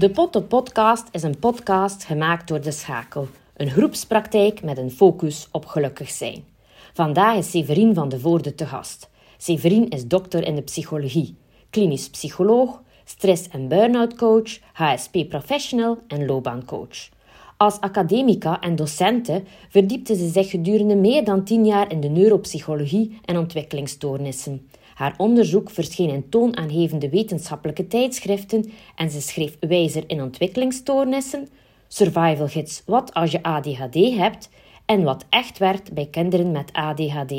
[0.00, 5.48] De Potte Podcast is een podcast gemaakt door De Schakel, een groepspraktijk met een focus
[5.50, 6.44] op gelukkig zijn.
[6.92, 9.10] Vandaag is Severien van de Voorde te gast.
[9.36, 11.36] Severien is dokter in de psychologie,
[11.70, 17.08] klinisch psycholoog, stress- en burn-out coach, HSP-professional en loopbaancoach.
[17.56, 23.18] Als academica en docente verdiepte ze zich gedurende meer dan tien jaar in de neuropsychologie
[23.24, 24.68] en ontwikkelingsstoornissen.
[25.00, 31.48] Haar onderzoek verscheen in toonaangevende wetenschappelijke tijdschriften en ze schreef wijzer in ontwikkelingsstoornissen,
[31.88, 34.48] survival gids Wat als je ADHD hebt
[34.86, 37.32] en wat echt werkt bij kinderen met ADHD.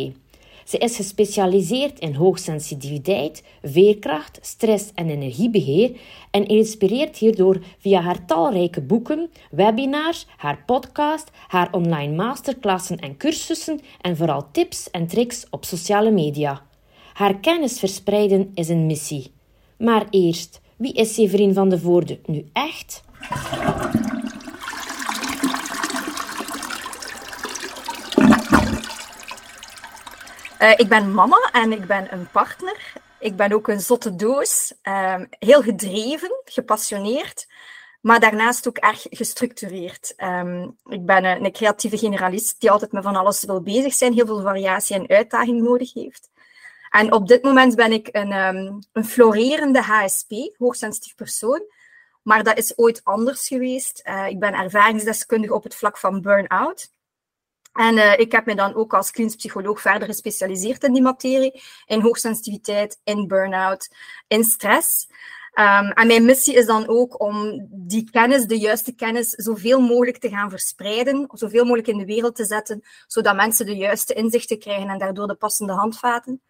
[0.65, 5.91] Ze is gespecialiseerd in hoogsensitiviteit, veerkracht, stress en energiebeheer
[6.31, 13.79] en inspireert hierdoor via haar talrijke boeken, webinars, haar podcast, haar online masterclassen en cursussen
[14.01, 16.69] en vooral tips en tricks op sociale media.
[17.21, 19.33] Haar kennis verspreiden is een missie.
[19.77, 23.03] Maar eerst, wie is Severin van de Voorde nu echt?
[30.59, 32.93] Uh, ik ben mama en ik ben een partner.
[33.19, 34.73] Ik ben ook een zotte doos.
[34.83, 37.47] Uh, heel gedreven, gepassioneerd.
[38.01, 40.13] Maar daarnaast ook erg gestructureerd.
[40.17, 44.13] Um, ik ben een, een, creatieve generalist die altijd met van alles wil bezig zijn,
[44.13, 46.30] heel veel variatie en uitdaging nodig heeft.
[46.91, 51.61] En op dit moment ben ik een, um, een florerende HSP, hoogsensitief persoon.
[52.21, 54.01] Maar dat is ooit anders geweest.
[54.07, 56.91] Uh, ik ben ervaringsdeskundige op het vlak van burn-out.
[57.73, 61.61] En uh, ik heb me dan ook als klinisch psycholoog verder gespecialiseerd in die materie,
[61.85, 63.89] in hoogsensitiviteit, in burn-out,
[64.27, 65.07] in stress.
[65.53, 70.17] Um, en mijn missie is dan ook om die kennis, de juiste kennis, zoveel mogelijk
[70.17, 74.59] te gaan verspreiden, zoveel mogelijk in de wereld te zetten, zodat mensen de juiste inzichten
[74.59, 76.41] krijgen en daardoor de passende handvaten.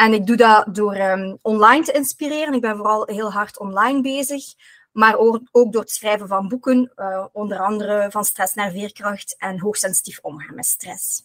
[0.00, 2.54] En ik doe dat door um, online te inspireren.
[2.54, 4.44] Ik ben vooral heel hard online bezig.
[4.92, 9.60] Maar ook door het schrijven van boeken, uh, onder andere van stress naar veerkracht en
[9.60, 11.22] hoogsensitief omgaan met stress.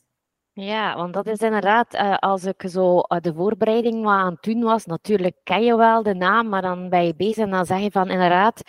[0.53, 4.43] Ja, want dat is inderdaad, uh, als ik zo uh, de voorbereiding wat aan het
[4.43, 7.65] doen was, natuurlijk ken je wel de naam, maar dan ben je bezig en dan
[7.65, 8.61] zeg je van inderdaad,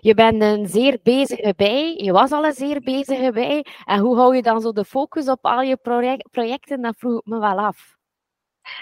[0.00, 3.66] je bent een zeer bezige bij, je was al een zeer bezige bij.
[3.84, 6.82] En hoe hou je dan zo de focus op al je project, projecten?
[6.82, 8.00] Dat vroeg ik me wel af.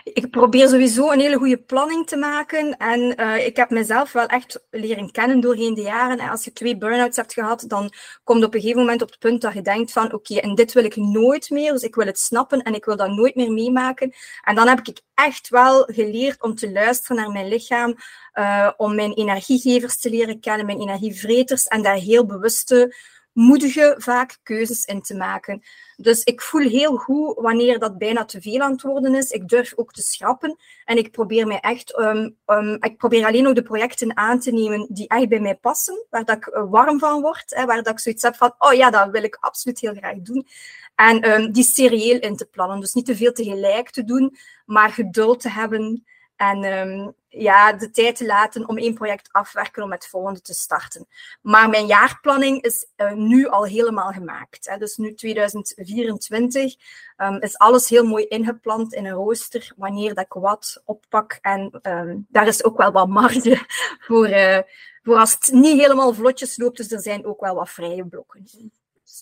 [0.05, 2.77] Ik probeer sowieso een hele goede planning te maken.
[2.77, 6.19] En uh, ik heb mezelf wel echt leren kennen doorheen de jaren.
[6.19, 7.93] En als je twee burn-outs hebt gehad, dan
[8.25, 10.55] komt je op een gegeven moment op het punt dat je denkt van oké, en
[10.55, 11.73] dit wil ik nooit meer.
[11.73, 14.13] Dus ik wil het snappen en ik wil dat nooit meer meemaken.
[14.43, 17.95] En dan heb ik echt wel geleerd om te luisteren naar mijn lichaam.
[18.35, 21.65] Uh, om mijn energiegevers te leren kennen, mijn energievreters.
[21.65, 22.95] En daar heel bewuste
[23.33, 25.63] moedige vaak keuzes in te maken.
[25.97, 29.31] Dus ik voel heel goed wanneer dat bijna te veel aan het worden is.
[29.31, 33.47] Ik durf ook te schrappen en ik probeer mij echt, um, um, ik probeer alleen
[33.47, 36.71] ook de projecten aan te nemen die echt bij mij passen, waar dat ik uh,
[36.71, 39.37] warm van word, hè, waar dat ik zoiets heb van, oh ja, dat wil ik
[39.41, 40.47] absoluut heel graag doen.
[40.95, 42.81] En um, die serieel in te plannen.
[42.81, 46.05] Dus niet te veel tegelijk te doen, maar geduld te hebben
[46.41, 50.55] en um, ja, de tijd te laten om één project afwerken om het volgende te
[50.55, 51.07] starten.
[51.41, 54.69] Maar mijn jaarplanning is uh, nu al helemaal gemaakt.
[54.69, 54.77] Hè.
[54.77, 56.75] Dus nu 2024
[57.17, 61.39] um, is alles heel mooi ingepland in een rooster, wanneer dat ik wat oppak.
[61.41, 63.67] En um, daar is ook wel wat marge
[64.07, 64.59] voor, uh,
[65.03, 66.77] voor als het niet helemaal vlotjes loopt.
[66.77, 68.45] Dus er zijn ook wel wat vrije blokken.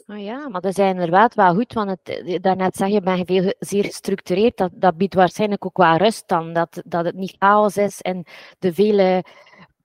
[0.06, 3.16] Oh ja, maar dat is inderdaad wel goed, want het, eh, daarnet zeg je, ben
[3.16, 4.56] je veel, zeer gestructureerd.
[4.56, 8.24] Dat, dat biedt waarschijnlijk ook wel rust dan, dat, dat het niet chaos is en
[8.58, 9.24] de vele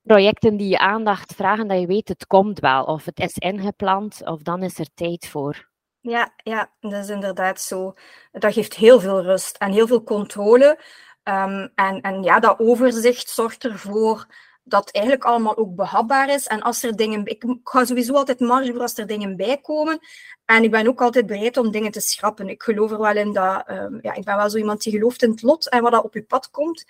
[0.03, 2.83] projecten die je aandacht vragen, dat je weet, het komt wel.
[2.83, 5.71] Of het is ingepland, of dan is er tijd voor.
[5.99, 7.93] Ja, ja, dat is inderdaad zo.
[8.31, 10.79] Dat geeft heel veel rust en heel veel controle.
[11.23, 14.27] Um, en, en ja, dat overzicht zorgt ervoor
[14.63, 16.47] dat eigenlijk allemaal ook behapbaar is.
[16.47, 20.00] En als er dingen, ik ga sowieso altijd marge voor als er dingen bij komen.
[20.46, 22.50] En ik ben ook altijd bereid om dingen te schrappen.
[22.50, 25.24] Ik geloof er wel in dat, um, ja, ik ben wel zo iemand die gelooft
[25.24, 26.86] in het lot en wat dat op je pad komt.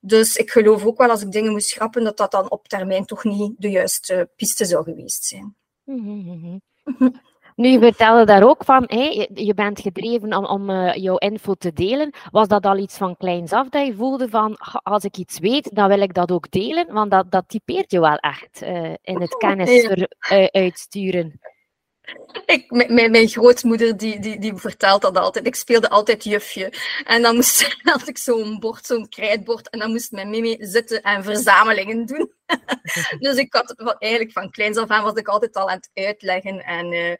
[0.00, 3.04] Dus ik geloof ook wel als ik dingen moet schrappen, dat dat dan op termijn
[3.04, 5.56] toch niet de juiste piste zou geweest zijn.
[5.84, 6.62] Mm -hmm.
[7.58, 8.84] Nu, je vertelde daar ook van,
[9.34, 12.10] je bent gedreven om, om uh, jouw info te delen.
[12.30, 15.74] Was dat al iets van kleins af dat je voelde van, als ik iets weet,
[15.74, 16.92] dan wil ik dat ook delen?
[16.92, 21.40] Want dat, dat typeert je wel echt uh, in het kennis uh, uitsturen.
[22.46, 25.46] Ik, mijn, mijn grootmoeder die, die, die vertelt dat altijd.
[25.46, 26.72] Ik speelde altijd jufje.
[27.04, 29.70] En dan moest, had ik zo'n bord, zo'n krijtbord.
[29.70, 32.32] En dan moest mijn mimi zitten en verzamelingen doen.
[33.18, 35.90] dus ik had het eigenlijk van kleins af aan was ik altijd al aan het
[35.94, 36.64] uitleggen.
[36.64, 37.14] En uh,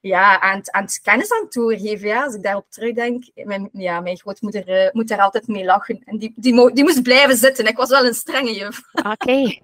[0.00, 2.08] ja, aan het, aan het kennis aan het doorgeven.
[2.08, 2.24] Ja.
[2.24, 3.24] Als ik daarop terugdenk.
[3.34, 6.02] Mijn, ja, mijn grootmoeder uh, moet daar altijd mee lachen.
[6.04, 7.66] En die, die, die moest blijven zitten.
[7.66, 8.80] Ik was wel een strenge juf.
[8.92, 9.42] Oké.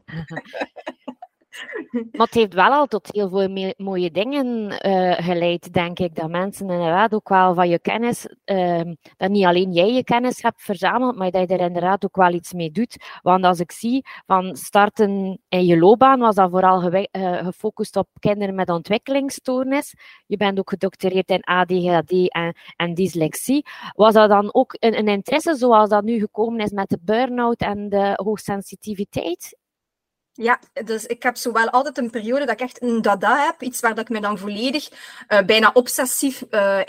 [1.90, 4.46] Maar het heeft wel al tot heel veel mooie dingen
[4.86, 6.14] uh, geleid, denk ik.
[6.14, 8.80] Dat mensen inderdaad ook wel van je kennis, uh,
[9.16, 12.32] dat niet alleen jij je kennis hebt verzameld, maar dat je er inderdaad ook wel
[12.32, 12.96] iets mee doet.
[13.22, 17.06] Want als ik zie van starten in je loopbaan, was dat vooral uh,
[17.44, 19.94] gefocust op kinderen met ontwikkelingsstoornis.
[20.26, 23.66] Je bent ook gedoctoreerd in ADHD en, en dyslexie.
[23.94, 27.60] Was dat dan ook een, een interesse zoals dat nu gekomen is met de burn-out
[27.60, 29.58] en de hoogsensitiviteit?
[30.32, 33.80] Ja, dus ik heb zowel altijd een periode dat ik echt een dada heb, iets
[33.80, 34.90] waar dat ik me dan volledig
[35.28, 36.80] uh, bijna obsessief uh.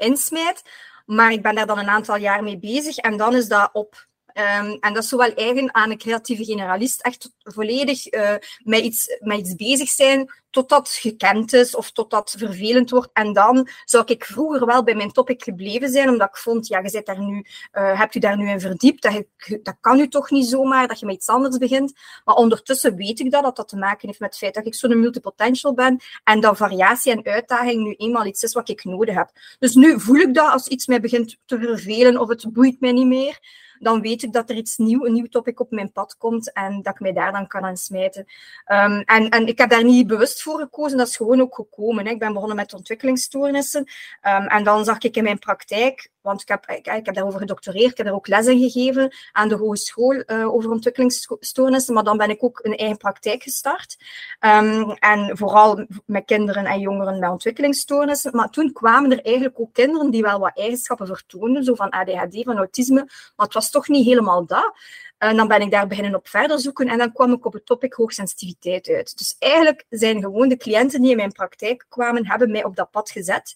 [1.05, 4.09] Maar ik ben daar dan een aantal jaar mee bezig en dan is dat op.
[4.33, 8.33] Um, en dat is zowel eigen aan een creatieve generalist, echt volledig uh,
[8.63, 9.07] met, iets,
[9.38, 13.10] iets bezig zijn totdat gekend is of totdat vervelend wordt.
[13.13, 16.80] En dan zou ik vroeger wel bij mijn topic gebleven zijn, omdat ik vond, ja,
[16.80, 19.24] je zit daar nu, uh, hebt u daar nu in verdiept, dat,
[19.63, 21.94] dat kan u toch niet zomaar, dat je met iets anders begint.
[22.25, 24.75] Maar ondertussen weet ik dat, dat dat te maken heeft met het feit dat ik
[24.75, 29.16] zo'n multipotential ben en dat variatie en uitdaging nu eenmaal iets is wat ik nodig
[29.16, 29.30] heb.
[29.60, 32.92] Dus nu voel ik dat als iets mij begint te vervelen of het boeit mij
[32.92, 33.39] niet meer
[33.81, 36.81] dan weet ik dat er iets nieuw, een nieuw topic op mijn pad komt en
[36.81, 38.25] dat ik mij daar dan kan aan smijten.
[38.68, 42.07] Um, en, en ik heb daar niet bewust voor gekozen, dat is gewoon ook gekomen.
[42.07, 43.81] Ik ben begonnen met ontwikkelingsstoornissen
[44.22, 47.92] um, en dan zag ik in mijn praktijk want ik heb, ik, heb daarover gedoctoreerd,
[47.92, 52.30] ik heb daar ook lessen gegeven aan de hogeschool uh, over ontwikkelingsstoornissen, maar dan ben
[52.30, 53.98] ik ook een eigen praktijk gestart.
[54.39, 58.36] Um, en vooral met kinderen en jongeren met ontwikkelingsstoornissen.
[58.36, 62.44] Maar toen kwamen er eigenlijk ook kinderen die wel wat eigenschappen vertoonden, zo van ADHD,
[62.44, 63.04] van autisme,
[63.36, 64.73] maar het was toch niet helemaal dat.
[65.18, 67.65] En dan ben ik daar beginnen op verder zoeken en dan kwam ik op het
[67.65, 69.18] topic hoogsensitiviteit uit.
[69.18, 72.91] Dus eigenlijk zijn gewoon de cliënten die in mijn praktijk kwamen, hebben mij op dat
[72.91, 73.56] pad gezet.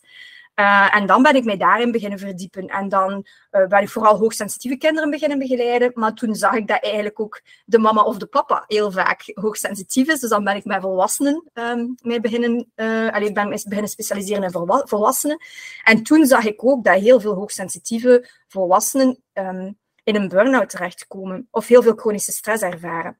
[0.55, 2.67] Uh, en dan ben ik mij daarin beginnen verdiepen.
[2.67, 5.91] En dan uh, ben ik vooral hoogsensitieve kinderen beginnen begeleiden.
[5.93, 10.07] Maar toen zag ik dat eigenlijk ook de mama of de papa heel vaak hoogsensitief
[10.07, 10.19] is.
[10.19, 14.51] Dus dan ben ik met volwassenen um, mee beginnen, uh, allee, ben beginnen specialiseren in
[14.87, 15.37] volwassenen.
[15.83, 21.47] En toen zag ik ook dat heel veel hoogsensitieve volwassenen um, in een burn-out terechtkomen.
[21.51, 23.19] Of heel veel chronische stress ervaren.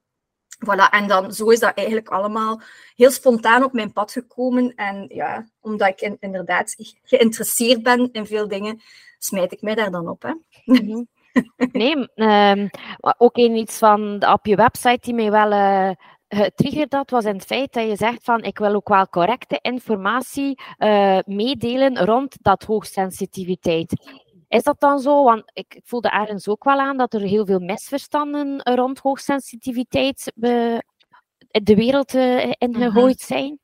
[0.65, 2.61] Voilà, en dan zo is dat eigenlijk allemaal
[2.95, 4.75] heel spontaan op mijn pad gekomen.
[4.75, 8.81] En ja, omdat ik in, inderdaad geïnteresseerd ben in veel dingen,
[9.17, 10.21] smijt ik mij daar dan op.
[10.21, 10.33] Hè.
[10.65, 11.03] Mhm.
[11.71, 12.69] Nee, um,
[13.17, 15.91] ook in iets van op je website die mij wel uh,
[16.27, 19.59] getriggerd had, was in het feit dat je zegt van ik wil ook wel correcte
[19.61, 23.93] informatie uh, meedelen rond dat hoogsensitiviteit.
[24.47, 25.23] Is dat dan zo?
[25.23, 30.31] Want ik voelde ergens ook wel aan dat er heel veel misverstanden rond hoogsensitiviteit
[31.63, 32.81] de wereld eh, in mhm.
[32.81, 33.59] gegooid zijn.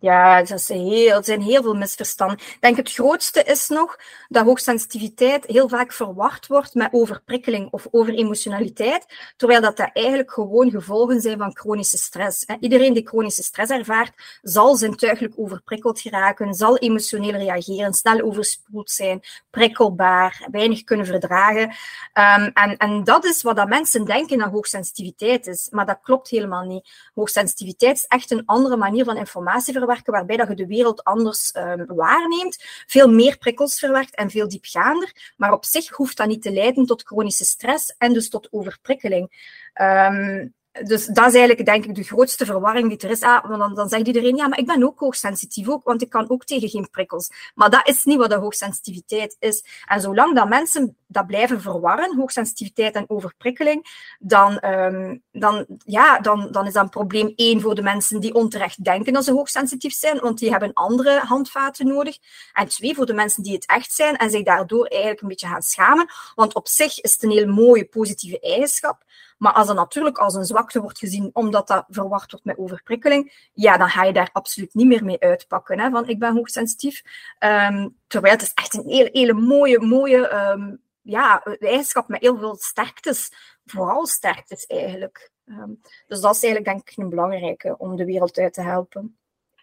[0.00, 2.38] Ja, dat is heel, er zijn heel veel misverstanden.
[2.38, 3.96] Ik denk het grootste is nog
[4.28, 9.06] dat hoogsensitiviteit heel vaak verward wordt met overprikkeling of overemotionaliteit,
[9.36, 12.46] terwijl dat, dat eigenlijk gewoon gevolgen zijn van chronische stress.
[12.60, 19.20] Iedereen die chronische stress ervaart, zal zintuigelijk overprikkeld geraken, zal emotioneel reageren, snel overspoeld zijn,
[19.50, 21.62] prikkelbaar, weinig kunnen verdragen.
[21.62, 26.28] Um, en, en dat is wat dat mensen denken dat hoogsensitiviteit is, maar dat klopt
[26.28, 26.88] helemaal niet.
[27.14, 31.86] Hoogsensitiviteit is echt een andere manier van informatie waarbij dat je de wereld anders um,
[31.86, 35.32] waarneemt, veel meer prikkels verwerkt en veel diepgaander.
[35.36, 39.56] Maar op zich hoeft dat niet te leiden tot chronische stress en dus tot overprikkeling.
[39.80, 40.54] Um,
[40.84, 43.20] dus dat is eigenlijk, denk ik, de grootste verwarring die er is.
[43.20, 46.10] Ah, want dan, dan zegt iedereen, ja, maar ik ben ook hoogsensitief, ook, want ik
[46.10, 47.30] kan ook tegen geen prikkels.
[47.54, 49.64] Maar dat is niet wat de hoogsensitiviteit is.
[49.86, 53.86] En zolang dat mensen dat blijven verwarren, hoogsensitiviteit en overprikkeling,
[54.18, 58.34] dan, um, dan, ja, dan, dan is dat een probleem één voor de mensen die
[58.34, 62.18] onterecht denken dat ze hoogsensitief zijn, want die hebben andere handvaten nodig.
[62.52, 65.46] En twee, voor de mensen die het echt zijn en zich daardoor eigenlijk een beetje
[65.46, 66.06] gaan schamen.
[66.34, 69.06] Want op zich is het een heel mooie positieve eigenschap.
[69.38, 73.48] Maar als dat natuurlijk als een zwakte wordt gezien, omdat dat verwacht wordt met overprikkeling,
[73.52, 75.80] ja, dan ga je daar absoluut niet meer mee uitpakken.
[75.80, 77.02] Hè, van ik ben hoogsensitief.
[77.38, 82.56] Um, terwijl het is echt een hele, mooie, mooie um, ja, eigenschap met heel veel
[82.56, 83.32] sterktes.
[83.64, 85.30] Vooral sterktes eigenlijk.
[85.46, 89.18] Um, dus dat is eigenlijk denk ik een belangrijke om de wereld uit te helpen.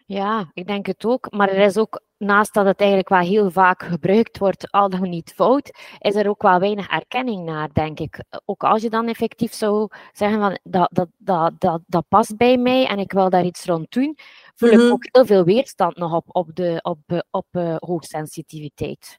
[0.08, 1.30] Ja, ik denk het ook.
[1.30, 5.08] Maar er is ook, naast dat het eigenlijk wel heel vaak gebruikt wordt, al dan
[5.08, 8.24] niet fout, is er ook wel weinig erkenning naar, denk ik.
[8.44, 12.56] Ook als je dan effectief zou zeggen van dat, dat, dat, dat, dat past bij
[12.56, 14.18] mij en ik wil daar iets rond doen,
[14.54, 14.90] voel ik mhm.
[14.90, 19.18] ook heel veel weerstand nog op, op, de, op, op, op uh, hoogsensitiviteit.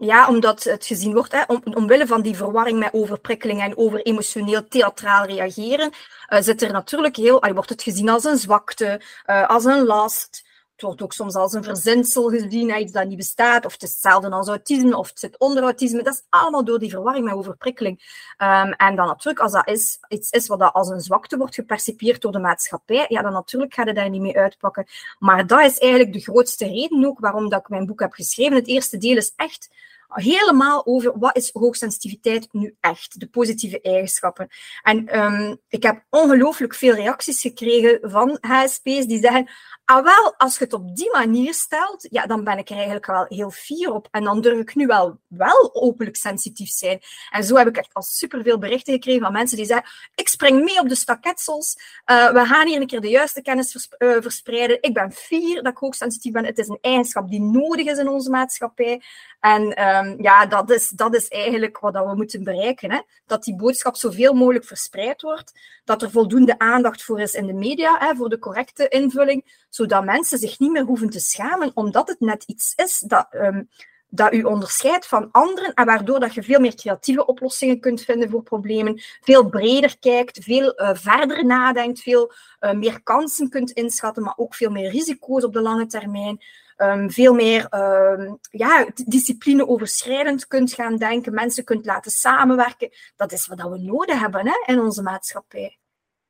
[0.00, 4.02] Ja, omdat het gezien wordt, hè, om, omwille van die verwarring met overprikkeling en over
[4.02, 5.92] emotioneel theatraal reageren,
[6.28, 10.46] uh, zit er natuurlijk heel, wordt het gezien als een zwakte, uh, als een last.
[10.78, 13.90] het wordt ook soms als een verzinsel gezien, iets dat niet bestaat, of het is
[13.90, 16.02] hetzelfde als autisme, of het zit onder autisme.
[16.02, 17.98] Dat is allemaal door die verwarring met overprikkeling.
[18.38, 21.54] Um, en dan natuurlijk, als dat is, iets is wat dat als een zwakte wordt
[21.54, 24.86] gepercipieerd door de maatschappij, ja, dan natuurlijk ga je daar niet mee uitpakken.
[25.18, 28.56] Maar dat is eigenlijk de grootste reden ook waarom dat ik mijn boek heb geschreven.
[28.56, 29.70] Het eerste deel is echt
[30.08, 34.48] helemaal over wat is hoogsensitiviteit nu echt, de positieve eigenschappen.
[34.82, 39.50] En um, ik heb ongelooflijk veel reacties gekregen van HSP's die zeggen,
[39.84, 43.06] ah wel, als je het op die manier stelt, ja, dan ben ik er eigenlijk
[43.06, 44.08] wel heel fier op.
[44.10, 47.00] En dan durf ik nu wel, wel openlijk sensitief zijn.
[47.30, 50.64] En zo heb ik echt al superveel berichten gekregen van mensen die zeggen, ik spring
[50.64, 54.78] mee op de staketsels, uh, we gaan hier een keer de juiste kennis uh, verspreiden.
[54.80, 56.44] Ik ben fier dat ik hoogsensitief ben.
[56.44, 59.02] Het is een eigenschap die nodig is in onze maatschappij.
[59.40, 59.62] En
[60.06, 62.90] um, ja, dat is, dat is eigenlijk wat we moeten bereiken.
[62.90, 63.00] Hè?
[63.26, 65.60] Dat die boodschap zoveel mogelijk verspreid wordt.
[65.84, 69.64] Dat er voldoende aandacht voor is in de media, hè, voor de correcte invulling.
[69.68, 73.68] Zodat mensen zich niet meer hoeven te schamen, omdat het net iets is dat, um,
[74.08, 75.74] dat u onderscheidt van anderen.
[75.74, 79.00] En waardoor dat je veel meer creatieve oplossingen kunt vinden voor problemen.
[79.20, 84.54] Veel breder kijkt, veel uh, verder nadenkt, veel uh, meer kansen kunt inschatten, maar ook
[84.54, 86.40] veel meer risico's op de lange termijn
[86.78, 92.90] um, veel meer um, ja, discipline overschrijdend kunt gaan denken, mensen kunt laten samenwerken.
[93.16, 95.78] Dat is wat we nodig hebben hè, in onze maatschappij.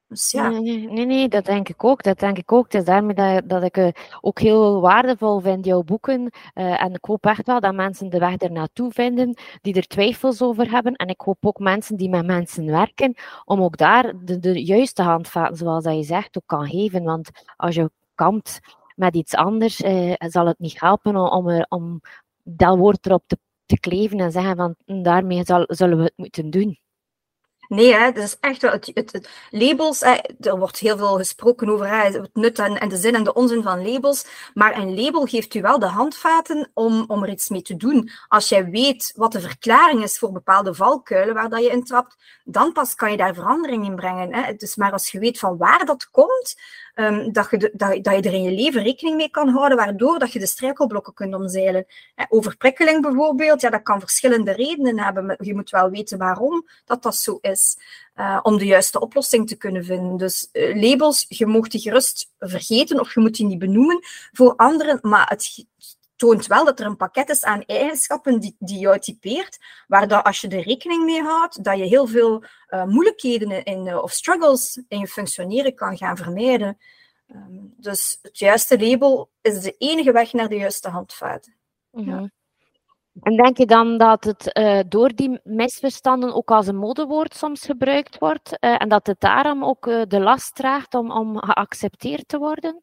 [0.08, 0.48] Dus ja.
[0.48, 2.02] nee, nee, dat denk ik ook.
[2.02, 2.64] Dat denk ik ook.
[2.64, 3.88] Het is daarmee dat, ik uh,
[4.20, 6.20] ook heel waardevol vind, jouw boeken.
[6.54, 9.86] Uh, en ik hoop echt wel dat mensen de weg er naartoe vinden, die er
[9.86, 10.94] twijfels over hebben.
[10.94, 13.14] En ik hoop ook mensen die met mensen werken,
[13.44, 17.02] om ook daar de, de juiste handvaten, zoals dat je zegt, ook kan geven.
[17.02, 18.60] Want als je kampt
[18.98, 22.00] met iets anders eh, zal het niet helpen om, om, om
[22.42, 26.16] dat woord erop te, te kleven en zeggen van hm, daarmee zal, zullen we het
[26.16, 26.78] moeten doen.
[27.68, 30.02] Nee, hè, dat is echt wel het, labels.
[30.40, 33.62] Er wordt heel veel gesproken over het nut en, en, de zin en de onzin
[33.62, 34.26] van labels.
[34.54, 38.10] Maar een label geeft u wel de handvaten om, om er iets mee te doen.
[38.28, 42.72] Als jij weet wat de verklaring is voor bepaalde valkuilen waar dat je intrapt, dan
[42.72, 44.34] pas kan je daar verandering in brengen.
[44.34, 44.54] Hè.
[44.54, 46.54] Dus maar als je weet van waar dat komt,
[47.00, 50.18] um, dat, je dat, dat, je er in je leven rekening mee kan houden, waardoor
[50.18, 51.86] dat je de struikelblokken kunt omzeilen.
[52.14, 55.36] Hè, overprikkeling bijvoorbeeld, ja, dat kan verschillende redenen hebben.
[55.40, 57.76] Je moet wel weten waarom dat dat zo is.
[58.16, 60.16] Uh, om de juiste oplossing te kunnen vinden.
[60.16, 63.98] Dus uh, labels, je mocht die gerust vergeten of je moet die niet benoemen
[64.32, 65.66] voor anderen, maar het
[66.18, 70.24] toont wel dat er een pakket is aan eigenschappen die, die jou typeert, waar dat
[70.24, 74.12] als je er rekening mee houdt, dat je heel veel uh, moeilijkheden in, uh, of
[74.12, 76.78] struggles in je functioneren kan gaan vermijden.
[77.26, 81.56] Um, dus het juiste label is de enige weg naar de juiste handvaten.
[81.90, 82.20] Mm -hmm.
[82.20, 82.30] ja.
[83.20, 87.64] En denk je dan dat het uh, door die misverstanden ook als een modewoord soms
[87.64, 92.82] gebruikt wordt en dat het daarom ook de last draagt om, om geaccepteerd te worden?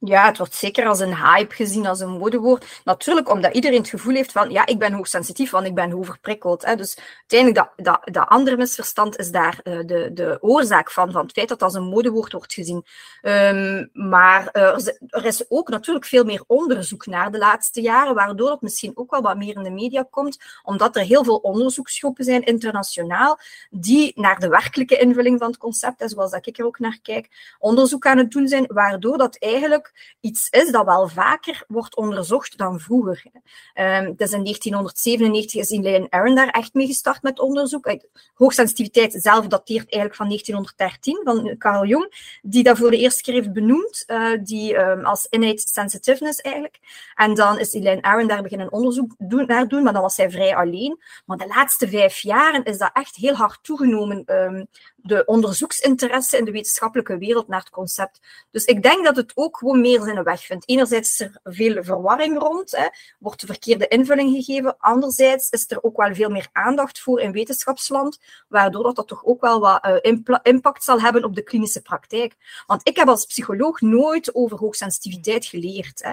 [0.00, 2.80] Ja, het wordt zeker als een hype gezien, als een modewoord.
[2.84, 6.64] Natuurlijk, omdat iedereen het gevoel heeft van, ja, ik ben hoogsensitief, want ik ben overprikkeld.
[6.64, 6.76] Hè.
[6.76, 11.22] Dus uiteindelijk, dat, dat, dat andere misverstand is daar uh, de, de oorzaak van, van
[11.22, 12.84] het feit dat het als een modewoord wordt gezien.
[13.22, 18.50] Um, maar uh, er is ook natuurlijk veel meer onderzoek naar de laatste jaren, waardoor
[18.50, 22.24] het misschien ook wel wat meer in de media komt, omdat er heel veel onderzoeksgroepen
[22.24, 23.38] zijn, internationaal,
[23.70, 26.98] die naar de werkelijke invulling van het concept, en zoals dat ik er ook naar
[27.02, 29.86] kijk, onderzoek aan het doen zijn, waardoor dat eigenlijk
[30.20, 33.22] iets is dat wel vaker wordt onderzocht dan vroeger.
[33.74, 37.96] Um, is in 1997 is Elaine Aron daar echt mee gestart met onderzoek.
[38.34, 43.34] Hoogsensitiviteit zelf dateert eigenlijk van 1913 van Carl Jung, die dat voor de eerste keer
[43.34, 46.78] heeft benoemd, uh, die um, als innate sensitiveness eigenlijk.
[47.14, 50.30] En dan is Elaine Aron daar beginnen onderzoek doen, naar doen, maar dan was zij
[50.30, 51.00] vrij alleen.
[51.26, 54.22] Maar de laatste vijf jaren is dat echt heel hard toegenomen.
[54.26, 54.66] Um,
[55.02, 58.20] de onderzoeksinteresse in de wetenschappelijke wereld naar het concept.
[58.50, 60.68] Dus ik denk dat het ook gewoon meer zijn weg vindt.
[60.68, 62.86] Enerzijds is er veel verwarring rond, hè,
[63.18, 64.76] wordt de verkeerde invulling gegeven.
[64.78, 69.24] Anderzijds is er ook wel veel meer aandacht voor in wetenschapsland, waardoor dat, dat toch
[69.24, 72.34] ook wel wat uh, impact zal hebben op de klinische praktijk.
[72.66, 76.02] Want ik heb als psycholoog nooit over hoogsensitiviteit geleerd.
[76.02, 76.10] Hè.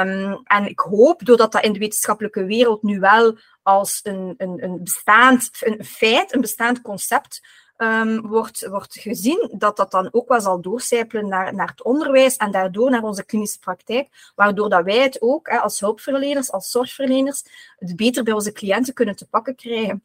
[0.00, 4.62] Um, en ik hoop, doordat dat in de wetenschappelijke wereld nu wel als een, een,
[4.64, 7.40] een bestaand een feit, een bestaand concept
[7.78, 12.36] um, wordt, wordt gezien, dat dat dan ook wel zal doorcijpelen naar, naar het onderwijs
[12.36, 16.70] en daardoor naar onze klinische praktijk, waardoor dat wij het ook hè, als hulpverleners, als
[16.70, 17.44] zorgverleners,
[17.78, 20.04] het beter bij onze cliënten kunnen te pakken krijgen.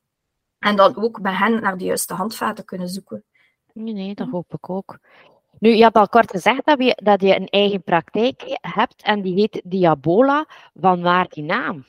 [0.60, 3.24] En dan ook bij hen naar de juiste handvaten kunnen zoeken.
[3.74, 4.98] Nee, nee dat hoop ik ook.
[5.60, 9.22] Nu, je had al kort gezegd dat je, dat je een eigen praktijk hebt en
[9.22, 10.46] die heet Diabola.
[10.74, 11.86] Van waar die naam?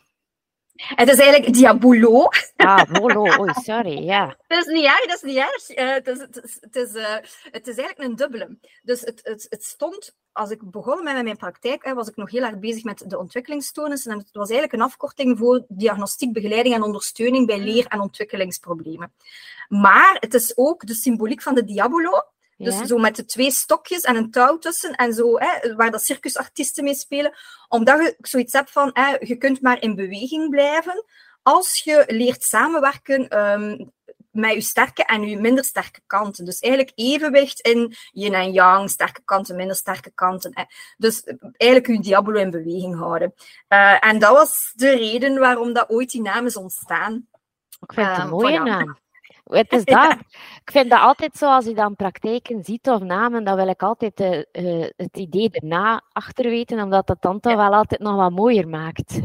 [0.75, 2.29] Het is eigenlijk Diabolo.
[2.57, 4.37] Ah, Bolo, oei, sorry, ja.
[4.47, 5.79] Het is niet erg, dat is niet erg.
[5.79, 7.17] Uh, het, is, het, is, het, is, uh,
[7.51, 8.59] het is eigenlijk een dubbele.
[8.83, 12.43] Dus het, het, het stond, als ik begon met mijn praktijk, was ik nog heel
[12.43, 14.13] erg bezig met de ontwikkelingsstoornissen.
[14.13, 19.13] En het was eigenlijk een afkorting voor diagnostiek, begeleiding en ondersteuning bij leer- en ontwikkelingsproblemen.
[19.69, 22.23] Maar het is ook de symboliek van de Diabolo.
[22.57, 22.87] Dus ja.
[22.87, 26.85] zo met de twee stokjes en een touw tussen en zo, hè, waar dat circusartiesten
[26.85, 27.35] mee spelen.
[27.69, 31.05] Omdat je zoiets hebt van, hè, je kunt maar in beweging blijven
[31.43, 33.93] als je leert samenwerken um,
[34.31, 36.45] met je sterke en je minder sterke kanten.
[36.45, 40.69] Dus eigenlijk evenwicht in yin en yang, sterke kanten, minder sterke kanten.
[40.97, 41.23] Dus
[41.57, 43.35] eigenlijk je Diablo in beweging houden.
[43.69, 47.29] Uh, en dat was de reden waarom dat ooit die naam is ontstaan.
[47.81, 48.99] Ik vind het een mooie um, naam.
[49.45, 49.95] Het is dat.
[49.95, 50.19] Ja.
[50.65, 53.83] Ik vind dat altijd zo, als je dan praktijken ziet of namen, dan wil ik
[53.83, 57.59] altijd uh, uh, het idee erna achter weten, omdat dat dan toch ja.
[57.59, 59.21] wel altijd nog wat mooier maakt.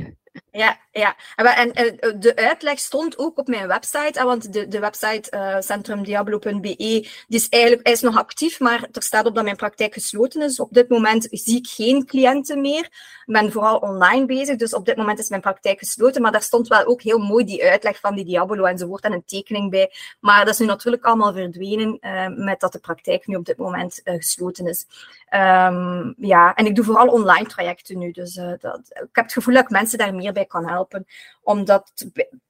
[0.51, 1.15] Ja, ja.
[1.35, 6.75] En, en, de uitleg stond ook op mijn website, want de, de website uh, centrumdiablo.be
[6.75, 10.59] die is eigenlijk is nog actief, maar er staat op dat mijn praktijk gesloten is.
[10.59, 12.83] Op dit moment zie ik geen cliënten meer.
[13.25, 16.21] Ik ben vooral online bezig, dus op dit moment is mijn praktijk gesloten.
[16.21, 19.25] Maar daar stond wel ook heel mooi die uitleg van die Diablo enzovoort en een
[19.25, 19.91] tekening bij.
[20.19, 23.57] Maar dat is nu natuurlijk allemaal verdwenen uh, met dat de praktijk nu op dit
[23.57, 24.85] moment gesloten is.
[25.33, 29.53] Um, ja, en ik doe vooral online trajecten nu, dus dat, ik heb het gevoel
[29.53, 31.05] dat ik mensen daar meer bij kan helpen.
[31.41, 31.91] Omdat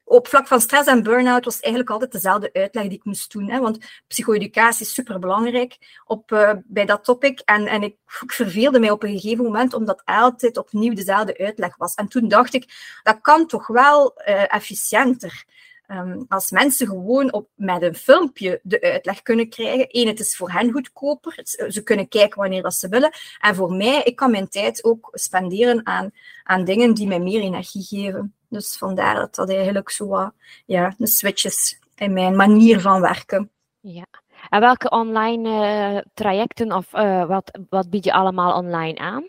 [0.10, 3.50] op vlak van stress en burn-out was eigenlijk altijd dezelfde uitleg die ik moest doen.
[3.50, 3.60] Hè?
[3.60, 3.77] Want
[4.08, 7.39] psycho-educatie is superbelangrijk op, uh, bij dat topic.
[7.39, 11.77] En, en ik, ik, verveelde mij op een gegeven moment omdat altijd opnieuw dezelfde uitleg
[11.77, 11.94] was.
[11.94, 15.46] En toen dacht ik, dat kan toch wel uh, efficiënter.
[15.91, 19.86] Um, als mensen gewoon op, met een filmpje de uitleg kunnen krijgen.
[19.89, 21.39] Eén, het is voor hen goedkoper.
[21.69, 23.12] Ze kunnen kijken wanneer dat ze willen.
[23.39, 26.12] En voor mij, ik kan mijn tijd ook spenderen aan,
[26.43, 28.36] aan dingen die mij meer energie geven.
[28.50, 30.31] Dus vandaar dat dat eigenlijk zo
[30.65, 33.51] ja, een switch is in mijn manier van werken.
[33.79, 34.05] Ja.
[34.50, 39.27] En welke online uh, trajecten of uh, wat, wat bied je allemaal online aan?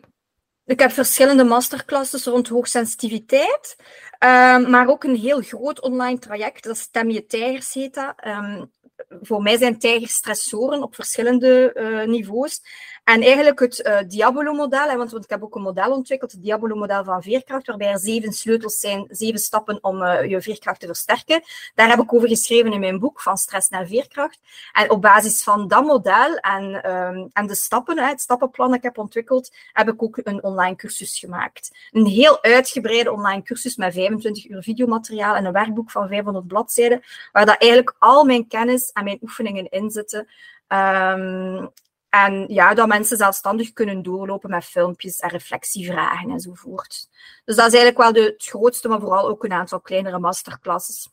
[0.70, 3.76] Ik heb verschillende masterclasses rond hoogsensitiviteit,
[4.18, 6.64] um, maar ook een heel groot online traject.
[6.64, 8.14] Dat Stem je tijgers heet dat.
[8.26, 8.72] Um,
[9.20, 12.60] voor mij zijn tijgers stressoren op verschillende uh, niveaus.
[13.04, 17.04] En eigenlijk het uh, Diabolo-model, want, want ik heb ook een model ontwikkeld, het Diabolo-model
[17.04, 21.42] van veerkracht, waarbij er zeven sleutels zijn, zeven stappen om uh, je veerkracht te versterken.
[21.74, 24.38] Daar heb ik over geschreven in mijn boek, Van Stress naar Veerkracht.
[24.72, 28.82] En op basis van dat model en, um, en de stappen, het stappenplan dat ik
[28.82, 31.88] heb ontwikkeld, heb ik ook een online cursus gemaakt.
[31.90, 37.02] Een heel uitgebreide online cursus met 25 uur videomateriaal en een werkboek van 500 bladzijden,
[37.32, 40.28] waar dat eigenlijk al mijn kennis en mijn oefeningen in zitten.
[40.68, 41.70] Um,
[42.08, 47.08] en ja, dat mensen zelfstandig kunnen doorlopen met filmpjes en reflectievragen enzovoort.
[47.44, 51.10] Dus dat is eigenlijk wel de, het grootste, maar vooral ook een aantal kleinere masterclasses.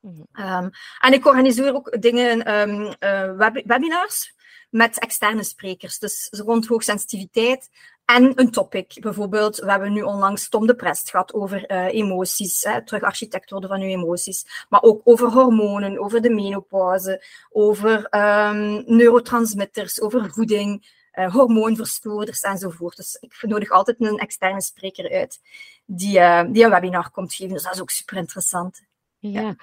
[0.00, 0.44] Mm -hmm.
[0.44, 4.34] um, en ik organiseer ook dingen, um, uh, web webinars
[4.70, 5.98] met externe sprekers.
[5.98, 7.68] Dus rond hoogsensitiviteit
[8.14, 8.96] en een topic.
[9.00, 13.50] Bijvoorbeeld, we hebben nu onlangs Tom de Prest gehad over uh, emoties, hè, terug architect
[13.50, 14.66] worden van uw emoties.
[14.68, 22.96] Maar ook over hormonen, over de menopauze, over um, neurotransmitters, over voeding, uh, hormoonverstoorders enzovoort.
[22.96, 25.40] Dus ik nodig altijd een externe spreker uit
[25.84, 27.52] die, uh, die een webinar komt geven.
[27.52, 28.82] Dus dat is ook super interessant.
[29.18, 29.40] Ja.
[29.40, 29.56] ja.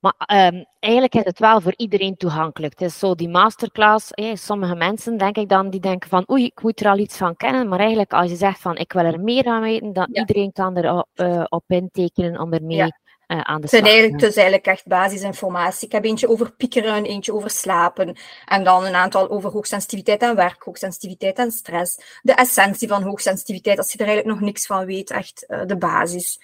[0.00, 0.14] Maar
[0.52, 2.78] um, eigenlijk is het wel voor iedereen toegankelijk.
[2.78, 4.08] Het is zo die masterclass.
[4.10, 7.16] Hey, sommige mensen, denk ik dan, die denken van oei, ik moet er al iets
[7.16, 7.68] van kennen.
[7.68, 10.20] Maar eigenlijk als je zegt van ik wil er meer aan weten, dan ja.
[10.20, 12.98] iedereen kan er op, uh, op intekenen om ermee ja.
[13.26, 14.12] uh, aan de slag te gaan.
[14.12, 15.86] Het is eigenlijk echt basisinformatie.
[15.86, 18.16] Ik heb eentje over piekeren, eentje over slapen.
[18.44, 22.20] En dan een aantal over hoogsensitiviteit en werk, hoogsensitiviteit en stress.
[22.22, 25.76] De essentie van hoogsensitiviteit, als je er eigenlijk nog niks van weet, echt uh, de
[25.76, 26.38] basis.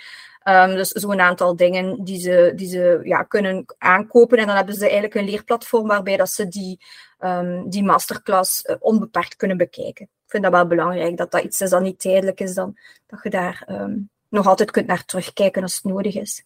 [0.49, 4.39] Um, dus zo'n aantal dingen die ze, die ze ja, kunnen aankopen.
[4.39, 6.81] En dan hebben ze eigenlijk een leerplatform waarbij dat ze die,
[7.21, 10.05] um, die masterclass uh, onbeperkt kunnen bekijken.
[10.05, 13.21] Ik vind dat wel belangrijk, dat dat iets is dat niet tijdelijk is, dan, dat
[13.23, 16.45] je daar um, nog altijd kunt naar terugkijken als het nodig is.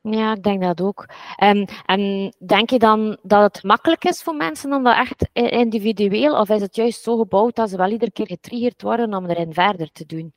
[0.00, 1.06] Ja, ik denk dat ook.
[1.42, 6.38] Um, en denk je dan dat het makkelijk is voor mensen om dat echt individueel,
[6.38, 9.52] of is het juist zo gebouwd dat ze wel iedere keer getriggerd worden om erin
[9.52, 10.32] verder te doen?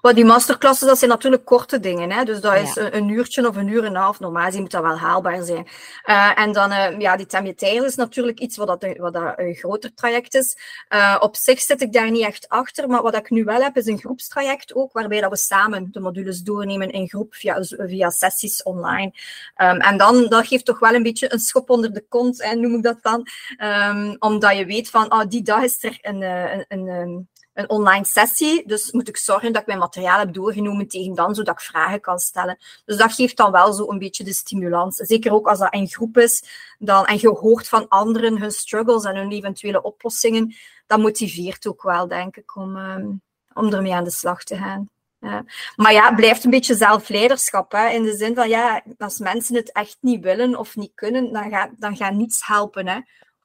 [0.00, 2.10] Well, die masterclasses, dat zijn natuurlijk korte dingen.
[2.10, 2.24] Hè?
[2.24, 2.82] Dus dat is ja.
[2.82, 4.20] een, een, uurtje of een uur en een half.
[4.20, 5.66] Normaal gezien moet dat wel haalbaar zijn.
[6.06, 9.54] Uh, en dan, uh, ja, die Tamjetijl is natuurlijk iets wat, dat, wat dat een
[9.54, 10.56] groter traject is.
[10.88, 12.88] Uh, op zich zit ik daar niet echt achter.
[12.88, 16.00] Maar wat ik nu wel heb, is een groepstraject ook, waarbij dat we samen de
[16.00, 19.12] modules doornemen in groep via, via sessies online.
[19.56, 22.54] Um, en dan, dat geeft toch wel een beetje een schop onder de kont, hè,
[22.54, 23.26] noem ik dat dan.
[23.62, 27.70] Um, omdat je weet van, oh, die dag is er een, een, een, een een
[27.70, 28.66] online sessie.
[28.66, 32.00] Dus moet ik zorgen dat ik mijn materiaal heb doorgenomen tegen dan, zodat ik vragen
[32.00, 32.58] kan stellen.
[32.84, 34.96] Dus dat geeft dan wel zo een beetje de stimulans.
[34.96, 36.42] Zeker ook als dat in groep is
[36.78, 40.54] dan, en je hoort van anderen hun struggles en hun eventuele oplossingen.
[40.86, 44.88] Dat motiveert ook wel, denk ik, om, um, om ermee aan de slag te gaan.
[45.20, 45.44] Ja.
[45.76, 47.72] Maar ja, het blijft een beetje zelfleiderschap.
[47.72, 47.88] Hè?
[47.88, 51.50] In de zin van, ja, als mensen het echt niet willen of niet kunnen, dan
[51.50, 52.86] gaat, dan gaat niets helpen.
[52.86, 52.98] Hè?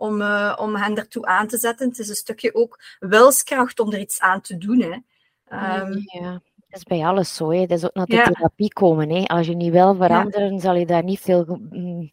[0.04, 1.88] Om, uh, om hen ertoe aan te zetten.
[1.90, 4.82] Het is een stukje ook wilskracht om er iets aan te doen.
[4.82, 4.92] Hè.
[5.82, 6.32] Um, ja.
[6.32, 7.52] Dat is bij alles zo.
[7.52, 7.66] Hè.
[7.66, 8.24] Dat is ook naar de ja.
[8.24, 9.10] therapie komen.
[9.10, 9.24] Hè.
[9.24, 10.60] Als je niet wil veranderen, ja.
[10.60, 12.12] zal je daar niet veel mm,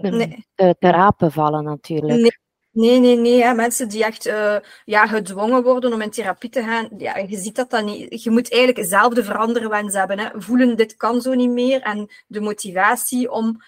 [0.00, 0.46] nee.
[0.54, 2.20] te, te rapen vallen natuurlijk.
[2.20, 2.42] Nee.
[2.70, 3.42] Nee, nee, nee.
[3.42, 3.54] Hè.
[3.54, 7.56] Mensen die echt uh, ja, gedwongen worden om in therapie te gaan, ja, je ziet
[7.56, 8.22] dat dan niet.
[8.22, 10.18] Je moet eigenlijk zelf de veranderwens hebben.
[10.18, 10.28] Hè.
[10.34, 11.80] Voelen, dit kan zo niet meer.
[11.80, 13.62] En de motivatie om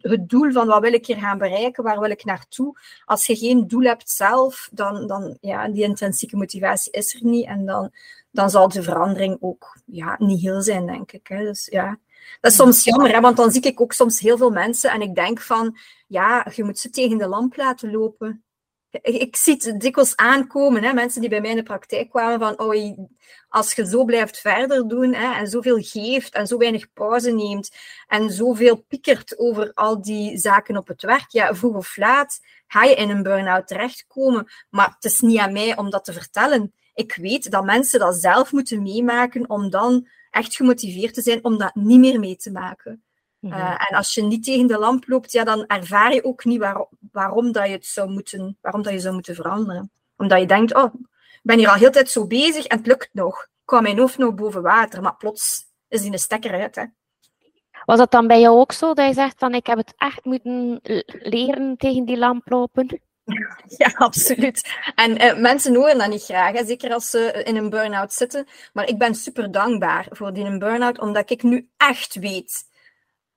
[0.00, 2.78] het doel van wat wil ik hier gaan bereiken, waar wil ik naartoe.
[3.04, 7.46] Als je geen doel hebt zelf, dan, dan ja, die intrinsieke motivatie is er niet.
[7.46, 7.90] En dan,
[8.30, 11.26] dan zal de verandering ook ja, niet heel zijn, denk ik.
[11.26, 11.44] Hè.
[11.44, 11.98] Dus ja,
[12.40, 15.00] dat is soms jammer, hè, want dan zie ik ook soms heel veel mensen en
[15.00, 18.42] ik denk van, ja, je moet ze tegen de lamp laten lopen
[19.02, 22.58] ik zie het dikwijls aankomen, hè, mensen die bij mij in de praktijk kwamen, van
[22.58, 22.98] oh,
[23.48, 27.70] als je zo blijft verder doen hè, en zoveel geeft en zo weinig pauze neemt
[28.06, 32.40] en zoveel piekert over al die zaken op het werk, ja, vroeg of laat
[32.72, 34.46] ga je in een burn-out terechtkomen.
[34.70, 36.72] Maar het is niet aan mij om dat te vertellen.
[36.94, 41.58] Ik weet dat mensen dat zelf moeten meemaken om dan echt gemotiveerd te zijn om
[41.58, 43.02] dat niet meer mee te maken.
[43.42, 46.58] Uh, en als je niet tegen de lamp loopt, ja, dan ervaar je ook niet
[46.58, 49.90] waar, waarom, dat je het zou moeten, waarom dat je zou moeten veranderen.
[50.16, 53.08] Omdat je denkt, oh, ik ben hier al heel tijd zo bezig en het lukt
[53.12, 53.42] nog.
[53.42, 56.74] Ik kwam mijn hoofd nog boven water, maar plots is die een stekker uit.
[56.74, 56.84] Hè.
[57.84, 60.24] Was dat dan bij jou ook zo, dat je zegt van ik heb het echt
[60.24, 63.00] moeten leren tegen die lamp lopen?
[63.76, 64.68] Ja, absoluut.
[64.94, 66.64] En uh, mensen horen dat niet graag, hè?
[66.64, 68.46] zeker als ze in een burn-out zitten.
[68.72, 72.70] Maar ik ben super dankbaar voor die burn-out, omdat ik nu echt weet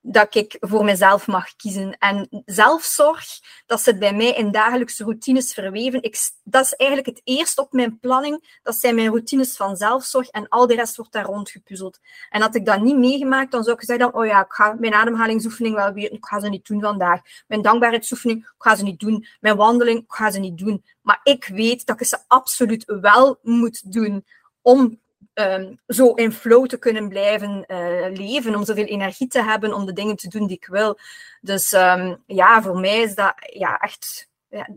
[0.07, 1.97] dat ik voor mezelf mag kiezen.
[1.97, 3.25] En zelfzorg,
[3.65, 6.03] dat zit bij mij in dagelijkse routines verweven.
[6.03, 8.59] Ik, dat is eigenlijk het eerst op mijn planning.
[8.63, 11.99] Dat zijn mijn routines van zelfzorg en al de rest wordt daar rondgepuzzeld.
[12.29, 14.93] En had ik dat niet meegemaakt, dan zou ik zeggen, oh ja, ik ga mijn
[14.93, 17.21] ademhalingsoefening wel weer, ik ga ze niet doen vandaag.
[17.47, 19.25] Mijn dankbaarheidsoefening, ik ga ze niet doen.
[19.39, 20.83] Mijn wandeling, ik ga ze niet doen.
[21.01, 24.25] Maar ik weet dat ik ze absoluut wel moet doen
[24.61, 24.99] om
[25.36, 29.86] um, zo in flow te kunnen blijven uh, leven, om zoveel energie te hebben om
[29.86, 31.00] de dingen te doen die ik wil.
[31.41, 34.67] Dus um, ja, voor mij is dat ja, echt ja,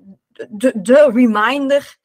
[0.48, 1.96] de, de reminder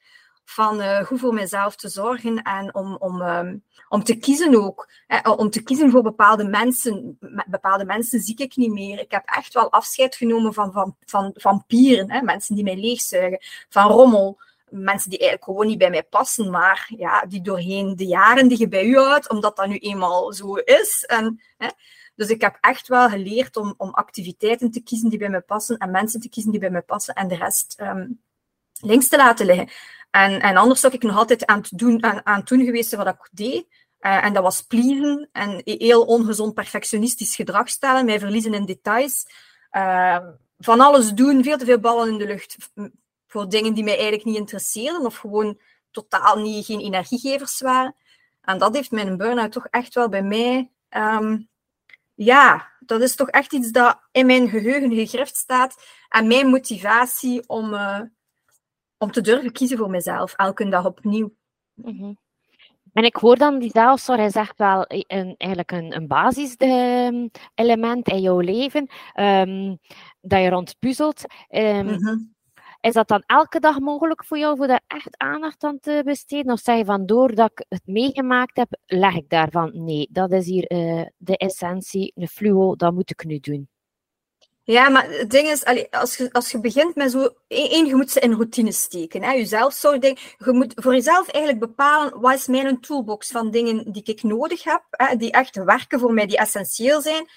[0.46, 4.90] van hoe voor mezelf te zorgen en om, om, um, om te kiezen ook.
[5.08, 7.18] Hè, om te kiezen voor bepaalde mensen.
[7.46, 9.00] Bepaalde mensen zie ik niet meer.
[9.00, 13.40] Ik heb echt wel afscheid genomen van, van, van vampieren, hè, mensen die mij leegzuigen,
[13.70, 14.40] van rommel
[14.74, 18.60] mensen die eigenlijk gewoon niet bij mij passen, maar ja, die doorheen de jaren die
[18.60, 21.04] je bij u houdt, omdat dat nu eenmaal zo is.
[21.08, 21.68] En, hè,
[22.16, 25.78] dus ik heb echt wel geleerd om, om activiteiten te kiezen die bij mij passen
[25.78, 28.22] en mensen te kiezen die bij mij passen en de rest um,
[28.82, 29.70] links te laten liggen.
[30.12, 33.08] En, en anders zou ik nog altijd aan het doen, aan, aan het geweest wat
[33.08, 33.66] ik deed.
[34.00, 39.26] Uh, en dat was pleasen en heel ongezond perfectionistisch gedrag stellen, mij verliezen in details.
[39.72, 40.18] Uh,
[40.58, 42.58] van alles doen, veel te veel ballen in de lucht
[43.34, 45.60] voor dingen die mij eigenlijk niet interesseerden of gewoon
[45.92, 47.96] totaal niet, geen energiegevers waren.
[48.42, 50.72] En dat heeft mijn burn-out toch echt wel bij mij...
[50.90, 51.50] Um,
[52.16, 55.76] ja, dat is toch echt iets dat in mijn geheugen gegrift staat.
[56.10, 58.02] En mijn motivatie om, uh,
[58.98, 61.36] om te durven kiezen voor mezelf, elke dag opnieuw.
[61.74, 62.18] Mm -hmm.
[62.94, 68.22] En ik hoor dan die zelfzorg, hij zegt wel een, eigenlijk een, een basiselement in
[68.22, 69.80] jouw leven, um,
[70.22, 71.24] dat je rond puzzelt.
[71.50, 72.33] Um, mm -hmm.
[72.84, 76.52] Is dat dan elke dag mogelijk voor jou, voor daar echt aandacht aan te besteden?
[76.52, 80.46] Of zeg je van, doordat ik het meegemaakt heb, leg ik daarvan, nee, dat is
[80.46, 83.70] hier uh, de essentie, een fluo, dat moet ik nu doen.
[84.64, 87.30] Ja, maar het ding is, als je, als je begint met zo...
[87.48, 89.24] Eén, je moet ze in routine steken.
[89.24, 89.32] Hè?
[89.32, 90.18] Jezelf zorgen.
[90.38, 94.64] Je moet voor jezelf eigenlijk bepalen, wat is mijn toolbox van dingen die ik nodig
[94.64, 95.16] heb, hè?
[95.16, 97.28] die echt werken voor mij, die essentieel zijn.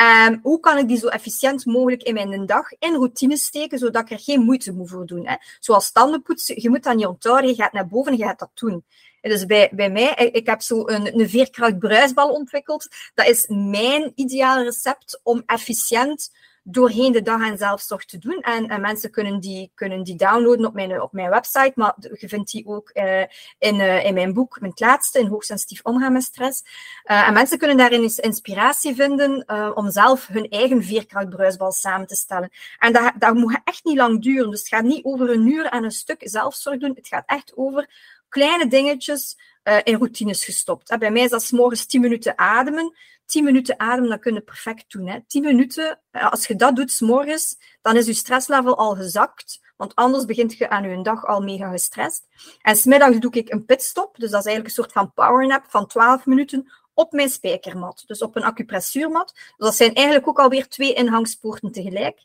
[0.00, 4.02] Um, hoe kan ik die zo efficiënt mogelijk in mijn dag in routine steken, zodat
[4.02, 5.26] ik er geen moeite moet voor doen.
[5.26, 5.34] Hè?
[5.60, 8.50] Zoals tandenpoetsen, je moet dat niet onthouden, je gaat naar boven en je gaat dat
[8.54, 8.84] doen.
[9.20, 12.88] Dus bij, bij mij, ik heb zo een, een bruisbal ontwikkeld.
[13.14, 16.30] Dat is mijn ideale recept om efficiënt
[16.66, 18.40] doorheen de dag aan zelfzorg te doen.
[18.40, 22.28] En, en, mensen kunnen die, kunnen die downloaden op mijn, op mijn website, maar je
[22.28, 23.20] vindt die ook uh,
[23.58, 26.62] in, uh, in mijn boek, mijn laatste, in Hoogsensitief omgaan met stress.
[27.04, 29.46] Uh, en mensen kunnen daarin inspiratie vinden
[29.76, 32.50] om zelf hun eigen veerkrachtbruisbal samen te stellen.
[32.78, 34.50] En dat, dat moet echt niet lang duren.
[34.50, 36.94] Dus het gaat niet over een uur aan een stuk zelfzorg doen.
[36.94, 37.88] Het gaat echt over
[38.28, 39.36] kleine dingetjes
[39.84, 40.98] in routines gestopt.
[40.98, 42.92] Bij mij is dat s morgens 10 minuten ademen.
[43.26, 45.08] 10 minuten ademen, dat kun je perfect doen.
[45.08, 45.18] Hè.
[45.26, 49.62] 10 minuten, eh, als je dat doet s'morgens, dan is je stresslevel al gezakt.
[49.76, 52.26] Want anders begint je aan je dag al mega gestrest.
[52.62, 54.16] En smiddags doe ik een pitstop.
[54.16, 58.04] Dus dat is eigenlijk een soort van powernap van 12 minuten op mijn spijkermat.
[58.06, 59.32] Dus op een acupressuurmat.
[59.34, 62.24] Dus dat zijn eigenlijk ook alweer twee ingangspoorten tegelijk.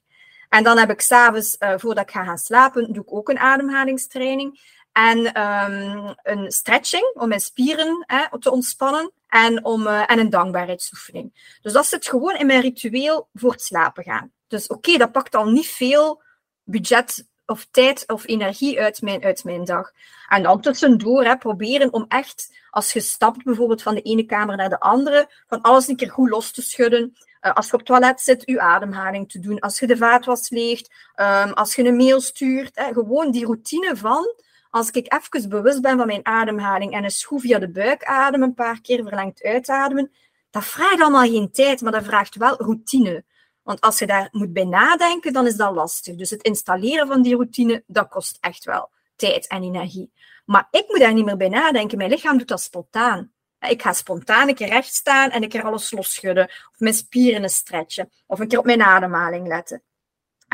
[0.49, 3.39] En dan heb ik s'avonds, uh, voordat ik ga gaan slapen, doe ik ook een
[3.39, 4.59] ademhalingstraining.
[5.07, 9.11] En um, een stretching om mijn spieren hè, te ontspannen.
[9.27, 11.57] En, om, uh, en een dankbaarheidsoefening.
[11.61, 14.31] Dus dat zit gewoon in mijn ritueel voor het slapen gaan.
[14.47, 16.21] Dus oké, dat pakt al niet veel
[16.63, 19.91] budget of tijd of energie uit mijn, uit mijn dag.
[20.27, 24.55] En dan tussendoor hè, proberen om echt, als je stapt bijvoorbeeld van de ene kamer
[24.55, 27.17] naar de andere, van alles een keer goed los te schudden.
[27.41, 29.59] Uh, als je op het toilet zit, je ademhaling te doen.
[29.59, 32.71] Als je de vaatwas leegt, um, als je een mail stuurt.
[32.73, 34.35] Hè, gewoon die routine van
[34.69, 38.47] als ik even bewust ben van mijn ademhaling en een schroef via de buik ademen,
[38.47, 40.11] een paar keer verlengd uitademen,
[40.49, 43.23] dat vraagt allemaal geen tijd, maar dat vraagt wel routine.
[43.63, 46.15] Want als je daar moet bij nadenken, dan is dat lastig.
[46.15, 50.11] Dus het installeren van die routine, dat kost echt wel tijd en energie.
[50.45, 51.97] Maar ik moet daar niet meer bij nadenken.
[51.97, 53.31] Mijn lichaam doet dat spontaan.
[53.59, 56.43] Ik ga spontaan een keer recht staan en een keer alles losschudden.
[56.45, 58.11] Of mijn spieren stretchen.
[58.27, 59.83] Of een keer op mijn ademhaling letten.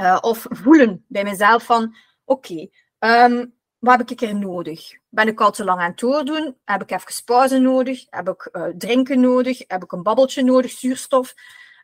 [0.02, 4.98] Uh, of voelen bij mezelf van, oké, okay, um, wat heb ik er nodig?
[5.10, 6.58] Ben ik al te lang aan het doordoen?
[6.66, 8.06] Heb ik even pauze nodig?
[8.10, 9.64] Heb ik uh, drinken nodig?
[9.68, 11.34] Heb ik een babbeltje nodig, zuurstof?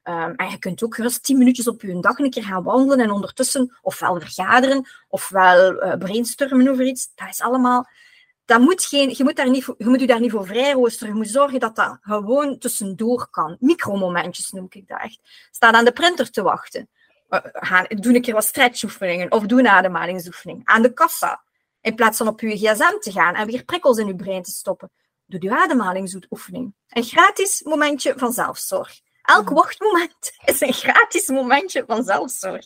[0.03, 2.99] Um, en je kunt ook gerust 10 minuutjes op je dag een keer gaan wandelen
[2.99, 7.11] en ondertussen ofwel vergaderen ofwel uh, brainstormen over iets.
[7.15, 7.87] Dat is allemaal.
[8.45, 11.13] Dat moet geen, je, moet daar niet, je moet je daar niet voor vrij roosteren.
[11.13, 13.57] Je moet zorgen dat dat gewoon tussendoor kan.
[13.59, 15.19] Micromomentjes noem ik dat echt.
[15.51, 16.89] Sta aan de printer te wachten.
[17.29, 20.61] Uh, doe een keer wat stretchoefeningen of doe een ademhalingsoefening.
[20.63, 21.43] Aan de kassa
[21.81, 24.51] in plaats van op je gsm te gaan en weer prikkels in je brein te
[24.51, 24.91] stoppen.
[25.25, 26.73] Doe je ademhalingsoefening.
[26.89, 28.99] Een gratis momentje van zelfzorg.
[29.21, 29.53] Elk mhm.
[29.53, 32.65] wachtmoment is een gratis momentje van zelfzorg.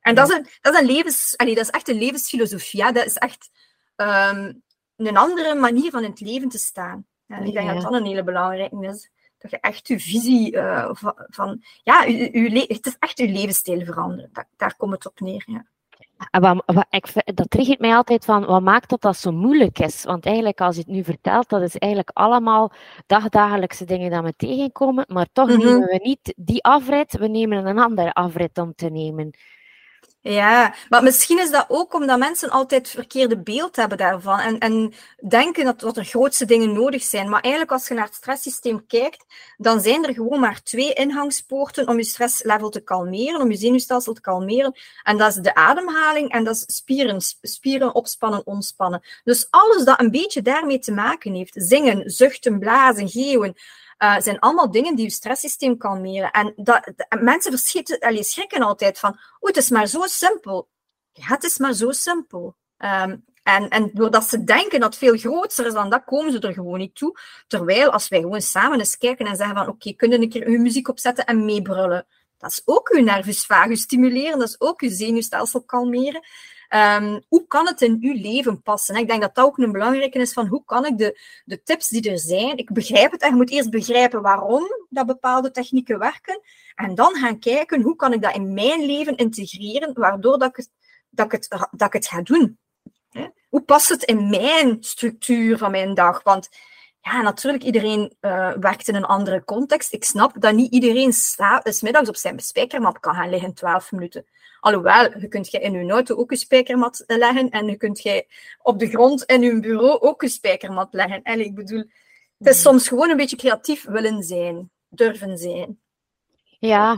[0.00, 1.34] En dat is een, dat is een levens...
[1.36, 2.80] Allee, dat is echt een levensfilosofie.
[2.80, 2.92] Ja.
[2.92, 3.50] Dat is echt
[3.96, 4.62] um,
[4.96, 7.06] een andere manier van in het leven te staan.
[7.26, 9.10] Ja, ik denk dat dat een hele belangrijke is.
[9.38, 11.64] Dat je echt je visie uh, van, van...
[11.82, 14.30] Ja, je, je, het is echt je levensstijl veranderen.
[14.32, 15.66] Daar, daar komt het op neer, ja.
[16.30, 20.04] Wat, wat, ik, dat triggert mij altijd van, wat maakt dat dat zo moeilijk is?
[20.04, 22.72] Want eigenlijk, als je het nu vertelt, dat is eigenlijk allemaal
[23.06, 25.64] dagdagelijkse dingen die we tegenkomen, maar toch mm -hmm.
[25.64, 29.30] nemen we niet die afrit, we nemen een andere afrit om te nemen.
[30.28, 34.58] Ja, maar misschien is dat ook omdat mensen altijd het verkeerde beeld hebben daarvan en,
[34.58, 34.92] en
[35.28, 37.28] denken dat, dat er grootste dingen nodig zijn.
[37.28, 39.24] Maar eigenlijk als je naar het stresssysteem kijkt,
[39.56, 44.12] dan zijn er gewoon maar twee ingangspoorten om je stresslevel te kalmeren, om je zenuwstelsel
[44.12, 44.78] te kalmeren.
[45.02, 49.02] En dat is de ademhaling en dat is spieren, spieren opspannen, ontspannen.
[49.24, 53.54] Dus alles dat een beetje daarmee te maken heeft, zingen, zuchten, blazen, geeuwen,
[53.98, 56.30] uh, zijn allemaal dingen die je stresssysteem kalmeren.
[56.30, 60.68] En dat, mensen verschieten, allez, schrikken altijd van, oeh, het is maar zo simpel.
[61.12, 62.56] Het is maar zo simpel.
[62.78, 66.38] Um, en, en doordat ze denken dat het veel groter is dan dat, komen ze
[66.38, 67.18] er gewoon niet toe.
[67.46, 70.46] Terwijl als wij gewoon samen eens kijken en zeggen van, oké, okay, kunnen een keer
[70.46, 72.06] uw muziek opzetten en meebrullen.
[72.38, 76.22] Dat is ook uw nervus vagus stimuleren, dat is ook uw zenuwstelsel kalmeren.
[76.70, 78.96] Um, hoe kan het in uw leven passen?
[78.96, 81.88] ik denk dat dat ook een belangrijke is van hoe kan ik de, de tips
[81.88, 85.98] die er zijn, ik begrijp het en je moet eerst begrijpen waarom dat bepaalde technieken
[85.98, 86.40] werken
[86.74, 90.56] en dan gaan kijken hoe kan ik dat in mijn leven integreren, waardoor dat ik
[90.56, 90.70] het,
[91.10, 92.58] dat ik het, dat het ga doen.
[93.48, 96.22] Hoe past het in mijn structuur van mijn dag?
[96.22, 96.48] Want
[97.06, 99.92] ja, natuurlijk, iedereen uh, werkt in een andere context.
[99.92, 101.36] Ik snap dat niet iedereen s
[101.80, 104.26] middags op zijn spijkermat kan gaan liggen 12 minuten.
[104.60, 108.26] Alhoewel, je kunt je in je auto ook een spijkermat leggen en je kunt je
[108.62, 111.22] op de grond in je bureau ook een spijkermat leggen.
[111.22, 111.84] En ik bedoel,
[112.38, 112.62] het is mhm.
[112.62, 115.78] soms gewoon een beetje creatief willen zijn, durven zijn.
[116.58, 116.96] Ja,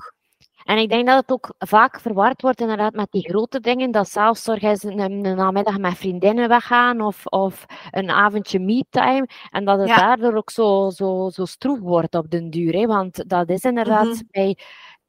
[0.68, 3.90] en ik denk dat het ook vaak verward wordt inderdaad met die grote dingen.
[3.90, 9.28] Dat zelfzorg is een, een namiddag met vriendinnen weggaan of, of een avondje me-time.
[9.50, 12.72] En dat het daardoor ook zo, zo, zo stroef wordt op den duur.
[12.72, 12.87] Hè?
[12.87, 14.28] Want dat is inderdaad mm -hmm.
[14.31, 14.59] bij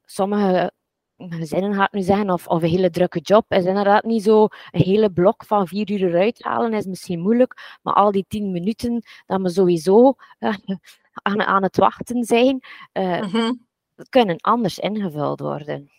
[0.06, 0.72] sommige
[1.18, 4.82] gezinnen gaat nu zeggen, of, of een hele drukke job, is inderdaad niet zo een
[4.82, 9.04] hele blok van vier uur eruit halen, is misschien moeilijk, maar al die tien minuten
[9.26, 10.56] dat we sowieso uh,
[11.14, 12.60] aan, aan het wachten zijn,
[12.94, 13.68] uh, mm -hmm.
[14.10, 15.92] Kunnen anders ingevuld worden.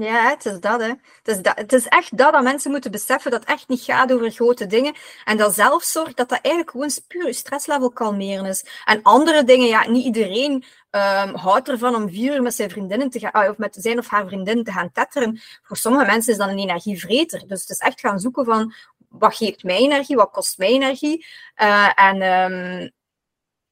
[0.00, 0.88] Ja, het is dat, hè.
[0.88, 3.80] Het is, dat, het is echt dat dat mensen moeten beseffen dat het echt niet
[3.80, 4.94] gaat over grote dingen.
[5.24, 8.64] En dat zelfzorg, dat dat eigenlijk gewoon puur stresslevel kalmeren is.
[8.84, 10.52] En andere dingen, ja, niet iedereen
[10.90, 13.98] um, houdt ervan om vier uur met zijn vriendinnen te gaan, ah, of met zijn
[13.98, 15.40] of haar vriendinnen te gaan tetteren.
[15.62, 17.46] Voor sommige mensen is dat een energievreter.
[17.46, 18.74] Dus het is echt gaan zoeken van,
[19.08, 21.26] wat geeft mij energie, wat kost mij energie?
[21.62, 22.22] Uh, en...
[22.22, 22.92] Um,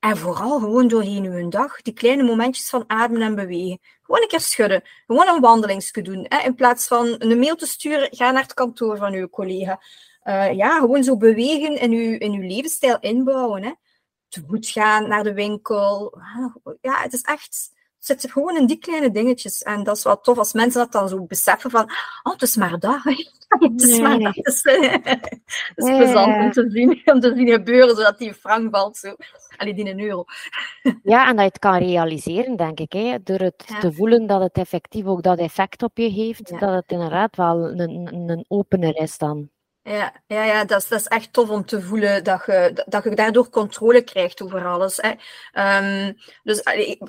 [0.02, 3.78] en vooral gewoon doorheen uw dag, die kleine momentjes van ademen en bewegen.
[4.02, 4.82] Gewoon een keer schudden.
[5.06, 6.26] Gewoon een wandelingsje doen.
[6.28, 6.38] Hè?
[6.38, 9.80] In plaats van een mail te sturen, ga naar het kantoor van uw collega.
[10.24, 13.62] Uh, ja, gewoon zo bewegen in uw, in uw levensstijl inbouwen.
[13.62, 13.72] Hè?
[14.28, 16.18] Te voet gaan naar de winkel.
[16.80, 17.70] Ja, het is echt...
[18.06, 19.62] Het zit gewoon in die kleine dingetjes.
[19.62, 21.90] En dat is wel tof als mensen dat dan zo beseffen van...
[22.22, 23.00] Oh, het is maar dat.
[23.52, 24.34] Het is maar dat.
[24.36, 28.74] Het is, het is plezant om te, zien, om te zien gebeuren, zodat die frank
[28.74, 28.96] valt.
[28.96, 29.14] Zo.
[29.56, 30.24] Allee, die een euro.
[31.02, 32.92] Ja, en dat je het kan realiseren, denk ik.
[32.92, 33.22] Hè?
[33.22, 36.90] Door het te voelen dat het effectief ook dat effect op je heeft, dat het
[36.90, 39.50] inderdaad wel een, een opener is dan.
[39.84, 43.04] Ja, ja, ja dat, is, dat is echt tof om te voelen dat je, dat
[43.04, 44.98] je daardoor controle krijgt over alles.
[45.00, 45.10] Hè.
[46.08, 46.62] Um, dus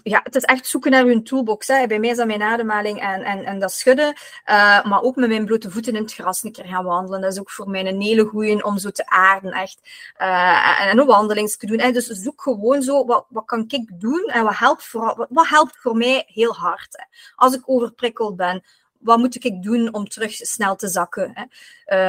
[0.03, 1.67] ja, het is echt zoeken naar je toolbox.
[1.67, 1.87] Hè.
[1.87, 4.15] Bij mij is dat mijn ademhaling en, en, en dat schudden.
[4.49, 7.21] Uh, maar ook met mijn blote voeten in het gras een keer gaan wandelen.
[7.21, 9.51] Dat is ook voor mij een hele goeie om zo te aarden.
[9.51, 9.79] Echt.
[10.21, 11.79] Uh, en een wandeling te doen.
[11.79, 11.91] Hè.
[11.91, 15.47] Dus zoek gewoon zo, wat, wat kan ik doen en wat helpt voor, wat, wat
[15.47, 16.87] helpt voor mij heel hard.
[16.89, 17.03] Hè.
[17.35, 18.63] Als ik overprikkeld ben
[19.03, 21.31] wat moet ik doen om terug snel te zakken?
[21.33, 21.43] Hè?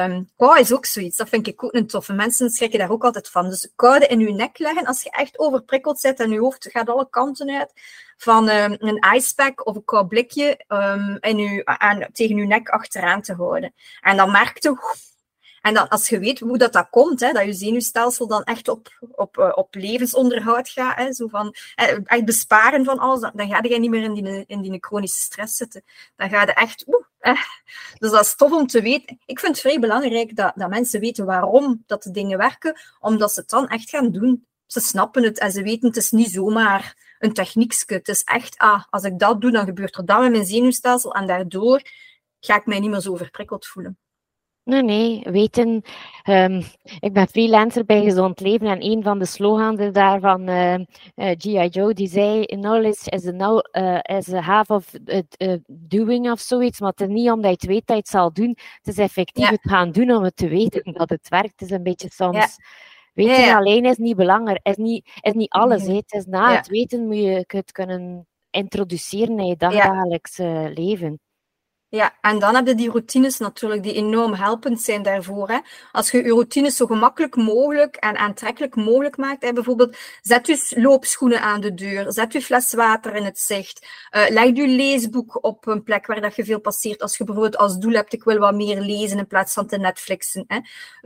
[0.03, 1.17] Um, kou is ook zoiets.
[1.17, 2.13] Dat vind ik ook een toffe.
[2.13, 3.49] Mensen schrikken daar ook altijd van.
[3.49, 6.89] Dus koude in je nek leggen als je echt overprikkeld zit en je hoofd gaat
[6.89, 7.71] alle kanten uit.
[8.17, 12.69] Van um, een icepack of een koud blikje um, in uw, aan, tegen je nek
[12.69, 13.73] achteraan te houden.
[14.01, 14.77] En dan merk je
[15.65, 18.67] en dan, als je weet hoe dat, dat komt, hè, dat je zenuwstelsel dan echt
[18.67, 21.55] op, op, eh, op levensonderhoud gaat, hè, zo van,
[22.03, 25.19] echt besparen van alles, dan, dan ga je niet meer in die, in die chronische
[25.19, 25.83] stress zitten.
[26.15, 26.83] Dan ga je echt...
[26.87, 27.05] Oeh,
[27.99, 29.19] Dus dat is tof om te weten.
[29.25, 33.33] Ik vind het vrij belangrijk dat, dat mensen weten waarom dat de dingen werken, omdat
[33.33, 34.45] ze het dan echt gaan doen.
[34.65, 37.95] Ze snappen het en ze weten het is niet zomaar een techniekje.
[37.95, 41.13] Het is echt, ah, als ik dat doe, dan gebeurt er dat met mijn zenuwstelsel
[41.13, 41.81] en daardoor
[42.39, 43.97] ga ik mij niet meer zo overprikkeld voelen.
[44.65, 45.81] Nee, nee, weten.
[46.29, 46.63] Um,
[46.99, 50.83] ik ben freelancer bij Gezond Leven en een van de slogans daarvan uh, uh,
[51.15, 51.67] G.I.
[51.67, 54.91] Joe, die zei: Knowledge is, a, uh, is half of
[55.67, 58.33] doing of zoiets, maar het is niet omdat je het weet dat je het zal
[58.33, 58.57] doen.
[58.77, 61.59] Het is effectief het gaan doen om het te weten dat het werkt.
[61.59, 62.37] Het is een beetje soms.
[62.37, 62.47] Ja.
[63.13, 65.87] Weten ja, alleen is niet belangrijk, is niet, is niet alles.
[65.87, 70.37] Het is na het weten moet je het kunnen introduceren in je dagelijks
[70.73, 71.19] leven.
[71.95, 75.49] Ja, en dan heb je die routines natuurlijk die enorm helpend zijn daarvoor.
[75.49, 75.59] Hè.
[75.91, 80.81] Als je je routines zo gemakkelijk mogelijk en aantrekkelijk mogelijk maakt, hè, bijvoorbeeld zet je
[80.81, 85.43] loopschoenen aan de deur, zet je fles water in het zicht, uh, leg je leesboek
[85.43, 87.01] op een plek waar dat je veel passeert.
[87.01, 89.77] Als je bijvoorbeeld als doel hebt, ik wil wat meer lezen in plaats van te
[89.77, 90.45] Netflixen.
[90.47, 90.59] Hè.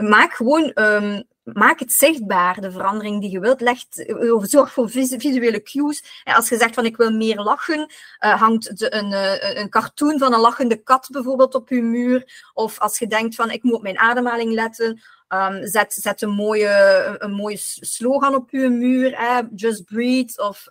[0.07, 1.23] Maak gewoon um,
[1.53, 3.61] maak het zichtbaar, de verandering die je wilt.
[3.61, 6.21] Legt, eh, zorg voor visuele cues.
[6.23, 10.33] Als je zegt van ik wil meer lachen, uh, hangt een, uh, een cartoon van
[10.33, 12.49] een lachende kat bijvoorbeeld op je muur.
[12.53, 15.01] Of als je denkt van ik moet op mijn ademhaling letten,
[15.33, 19.17] Um, zet, zet een, mooie, een slogan op je muur.
[19.55, 20.67] Just breathe of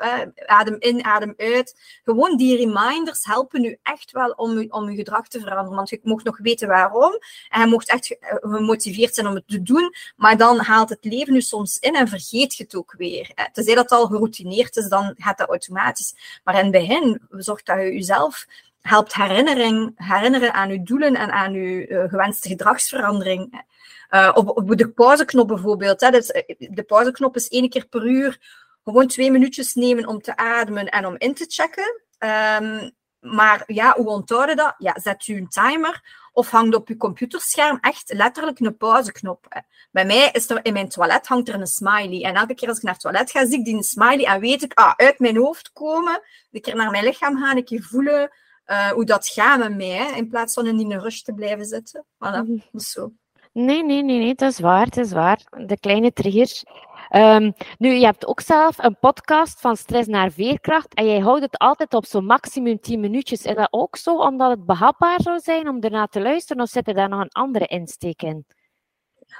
[0.46, 2.00] adem in, adem uit.
[2.04, 5.76] Gewoon die reminders helpen u echt wel om, om uw gedrag te veranderen.
[5.76, 7.18] Want je mocht nog weten waarom.
[7.48, 9.94] En je mocht echt gemotiveerd zijn om het te doen.
[10.16, 13.30] Maar dan haalt het leven u soms in en vergeet je het ook weer.
[13.34, 13.44] Hè?
[13.52, 16.40] Tenzij dat al geroutineerd is, dan gaat dat automatisch.
[16.44, 18.46] Maar in het begin zorgt dat je jezelf
[18.80, 23.66] helpt herinneren aan uw doelen en aan uw uh, gewenste gedragsverandering.
[24.10, 26.00] Uh, op, op, de pauzeknop bijvoorbeeld.
[26.00, 26.26] Hè, dus
[26.58, 28.38] de pauzeknop is één keer per uur
[28.84, 32.02] gewoon twee minuutjes nemen om te ademen en om in te checken.
[32.18, 34.74] Um, maar ja, hoe onthouden dat?
[34.78, 39.62] Ja, zet u een timer of hangt op uw computerscherm echt letterlijk een pauzeknop.
[39.90, 42.22] Bij mij is er in mijn toilet hangt er een smiley.
[42.22, 44.62] En elke keer als ik naar het toilet ga, zie ik die smiley en weet
[44.62, 48.30] ik, ah, uit mijn hoofd komen, een keer naar mijn lichaam gaan, een keer voelen
[48.66, 51.64] uh, hoe dat gaat met mij, hè, in plaats van in die rush te blijven
[51.64, 52.04] zitten.
[52.04, 52.80] Voilà, mm -hmm.
[52.80, 53.12] zo.
[53.58, 55.40] Nee, nee, nee, nee, dat is waar, dat is waar.
[55.66, 56.64] De kleine triggers.
[57.16, 61.42] Um, nu, je hebt ook zelf een podcast van stress naar veerkracht en jij houdt
[61.42, 63.42] het altijd op zo'n maximum 10 minuutjes.
[63.42, 66.88] Is dat ook zo omdat het behapbaar zou zijn om ernaar te luisteren of zit
[66.88, 68.46] er daar nog een andere insteek in?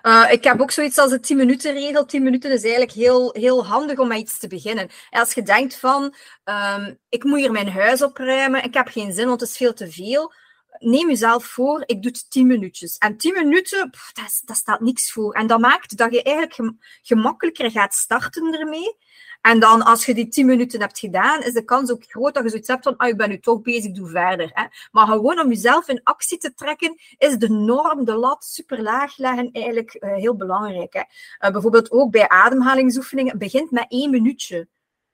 [0.03, 2.05] Uh, ik heb ook zoiets als de 10 minuten regel.
[2.05, 4.89] 10 minuten is eigenlijk heel, heel handig om met iets te beginnen.
[5.11, 9.27] als je denkt van, um, ik moet hier mijn huis opruimen, ik heb geen zin,
[9.27, 10.33] want het is veel te veel
[10.79, 12.99] neem jezelf voor, ik doe het 10 minuutjes.
[12.99, 15.33] En 10 minuten, pff, dat, dat, staat niks voor.
[15.33, 18.97] En dat maakt dat je eigenlijk gemakkelijker gaat starten ermee.
[19.41, 22.43] En dan, als je die tien minuten hebt gedaan, is de kans ook groot dat
[22.43, 24.51] je zoiets hebt van, ah, ik ben nu toch bezig, doe verder.
[24.53, 24.65] Hè.
[24.91, 29.17] Maar gewoon om jezelf in actie te trekken, is de norm, de lat super laag
[29.17, 30.93] leggen eigenlijk uh, heel belangrijk.
[30.93, 31.03] Hè.
[31.47, 34.69] Uh, bijvoorbeeld ook bij ademhalingsoefeningen, begint met één minuutje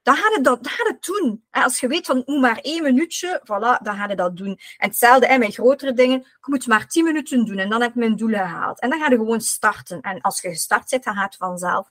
[0.05, 1.43] dan ga je dat, dan ga je doen.
[1.51, 4.59] als je weet van, moet maar één minuutje, voilà, dan ga je dat doen.
[4.77, 7.99] En hetzelfde met grotere dingen, je moet maar tien minuten doen en dan heb je
[7.99, 8.79] mijn doel gehaald.
[8.79, 10.01] En dan ga je gewoon starten.
[10.01, 11.89] En als je gestart bent, dan gaat het vanzelf.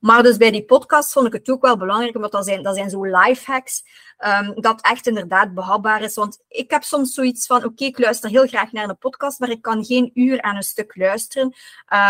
[0.00, 2.74] Maar dus bij die podcast vond ik het ook wel belangrijk, omdat dat zijn, dat
[2.74, 3.84] zijn zo life hacks,
[4.18, 6.14] um, dat echt inderdaad behapbaar is.
[6.14, 9.50] Want ik heb soms zoiets van, oké, ik luister heel graag naar een podcast, maar
[9.50, 11.54] ik kan geen uur aan een stuk luisteren.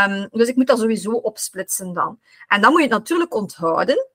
[0.08, 2.20] Um, dus ik moet dat sowieso opsplitsen dan.
[2.48, 4.14] En dan moet je het natuurlijk onthouden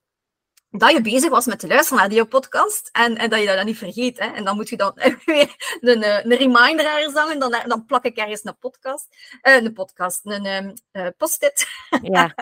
[0.71, 3.55] dat je bezig was met te luisteren naar die podcast en, en dat je dat
[3.55, 4.19] dan niet vergeet.
[4.19, 4.25] Hè.
[4.25, 4.93] En dan moet je dan
[5.25, 9.07] weer een, eh, een reminder ergens hangen, dan, dan plak ik ergens een podcast,
[9.43, 11.67] uh, een podcast, een uh, post-it.
[12.01, 12.35] Ja.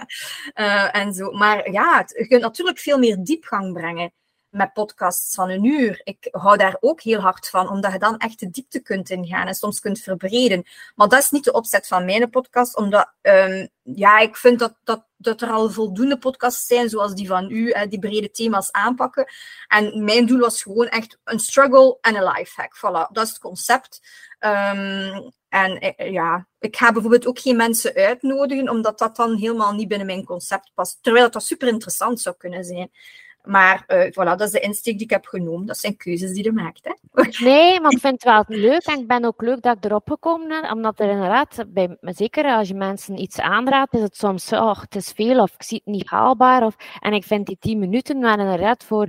[0.55, 1.31] uh, en zo.
[1.31, 4.13] Maar ja, je kunt natuurlijk veel meer diepgang brengen
[4.49, 6.01] met podcasts van een uur.
[6.03, 9.47] Ik hou daar ook heel hard van, omdat je dan echt de diepte kunt ingaan
[9.47, 10.63] en soms kunt verbreden.
[10.95, 14.75] Maar dat is niet de opzet van mijn podcast, omdat um, ja, ik vind dat,
[15.17, 19.31] dat, er al voldoende podcasts zijn, zoals die van u, hè, die brede thema's aanpakken.
[19.67, 22.77] En mijn doel was gewoon echt een struggle en een lifehack.
[22.77, 24.01] Voilà, dat is het concept.
[24.39, 29.73] Um, en eh, ja, ik ga bijvoorbeeld ook geen mensen uitnodigen, omdat dat dan helemaal
[29.73, 30.97] niet binnen mijn concept past.
[31.01, 32.91] Terwijl dat super interessant zou kunnen zijn.
[33.43, 35.65] Maar uh, voilà, dat is de insteek die ik heb genomen.
[35.65, 36.85] Dat zijn keuzes die je maakt.
[36.85, 36.93] Hè?
[37.49, 40.09] Nee, maar ik vind het wel leuk en ik ben ook leuk dat ik erop
[40.09, 40.71] gekomen ben.
[40.71, 44.95] Omdat er inderdaad, bij, zeker als je mensen iets aanraadt, is het soms, oh, het
[44.95, 46.63] is veel of ik zie het niet haalbaar.
[46.63, 49.07] Of, en ik vind die tien minuten wel inderdaad voor,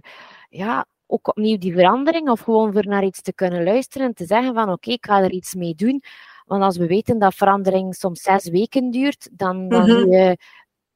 [0.49, 4.24] ja, ook opnieuw die verandering of gewoon voor naar iets te kunnen luisteren en te
[4.24, 6.03] zeggen van oké, ik ga er iets mee doen.
[6.47, 10.12] Want als we weten dat verandering soms zes weken duurt, dan, dan mm -hmm.
[10.12, 10.37] je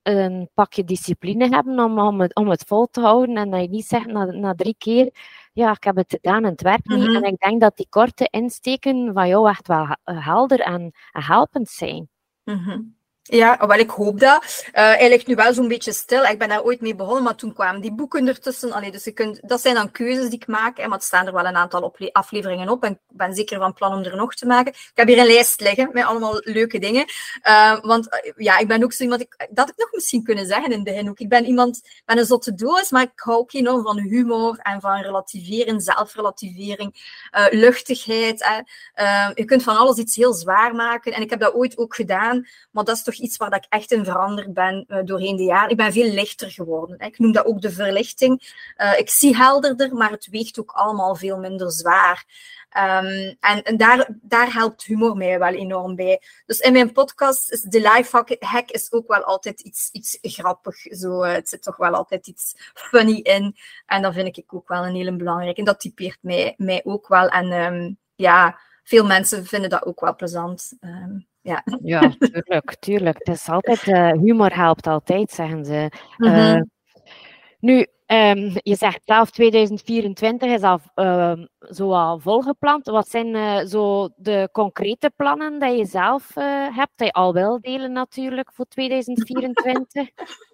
[0.05, 3.37] een pakje discipline hebben om, om, het, om het vol te houden.
[3.37, 5.11] En dat je niet zegt na, na drie keer,
[5.53, 7.05] ja, ik heb het gedaan en het werkt niet.
[7.05, 7.15] -hmm.
[7.15, 11.69] En ik denk dat die korte insteken van jou echt wel helder en, en helpend
[11.69, 12.09] zijn.
[12.45, 12.97] -hmm.
[13.27, 14.45] Ja, wel, ik hoop dat.
[14.67, 16.25] Uh, hij ligt nu wel zo'n beetje stil.
[16.25, 18.73] Ik ben daar ooit mee begonnen, maar toen kwamen die boeken ertussen.
[18.73, 20.79] Allee, dus je kunt, dat zijn dan keuzes die ik maak.
[20.79, 22.83] Maar het staan er wel een aantal afleveringen op.
[22.83, 24.73] En ik ben zeker van plan om er nog te maken.
[24.73, 27.05] Ik heb hier een lijst liggen met allemaal leuke dingen.
[27.49, 29.27] Uh, want uh, ja, ik ben ook zo iemand...
[29.51, 31.19] Dat ik nog misschien kunnen zeggen in de ook.
[31.19, 34.81] Ik ben iemand met een zotte doos, maar ik hou ook enorm van humor en
[34.81, 37.19] van relativeren, zelfrelativering,
[37.51, 38.63] luchtigheid.
[39.35, 41.13] Je kunt van alles iets heel zwaar maken.
[41.13, 42.47] En ik heb dat ooit ook gedaan.
[42.71, 45.71] Maar dat is toch iets waar ik echt in veranderd ben uh, doorheen de jaren.
[45.71, 46.99] Ik ben veel lichter geworden.
[46.99, 48.55] Ik noem dat ook de verlichting.
[48.77, 52.25] Uh, ik zie helderder, maar het weegt ook allemaal veel minder zwaar.
[52.77, 56.23] Um, en, daar, daar helpt humor mij wel enorm bij.
[56.47, 60.77] Dus in mijn podcast is de life hack is ook wel altijd iets, iets grappig.
[60.77, 63.57] Zo, uh, het zit toch wel altijd iets funny in.
[63.87, 65.59] En dat vind ik ook wel een hele belangrijke.
[65.59, 67.29] En dat typeert mij, mij ook wel.
[67.29, 70.73] En um, ja, veel mensen vinden dat ook wel plezant.
[70.81, 71.63] Um, ja.
[71.83, 73.19] ja, tuurlijk, tuurlijk.
[73.19, 75.91] Het is altijd, uh, humor helpt altijd, zeggen ze.
[76.17, 76.57] Mm -hmm.
[76.57, 76.63] uh,
[77.59, 82.87] nu, um, je zegt zelf 2024 is al uh, zo al volgepland.
[82.87, 86.35] Wat zijn uh, zo de concrete plannen die je zelf
[86.75, 90.09] hebt, die je al wil delen natuurlijk voor 2024?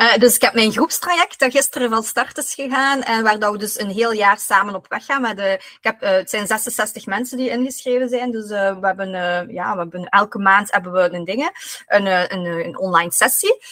[0.00, 3.52] Uh, dus ik heb mijn groepstraject dat gisteren van start is gegaan en waar dat
[3.52, 5.20] we dus een heel jaar samen op weg gaan.
[5.22, 9.10] Met ik heb, uh, het zijn 66 mensen die ingeschreven zijn, dus uh, we, hebben,
[9.52, 11.50] ja, we hebben elke maand hebben we een dingen,
[11.86, 13.64] een, een, een online sessie.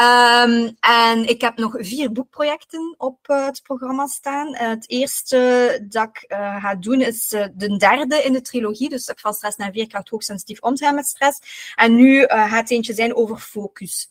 [0.00, 4.56] Um, en ik heb nog vier boekprojecten op het programma staan.
[4.56, 9.56] het eerste dat ik ga doen is de derde in de trilogie, dus van stress
[9.56, 11.40] naar veerkracht hoogsensitief omgaan met stress.
[11.74, 14.08] En nu gaat eentje zijn over focus.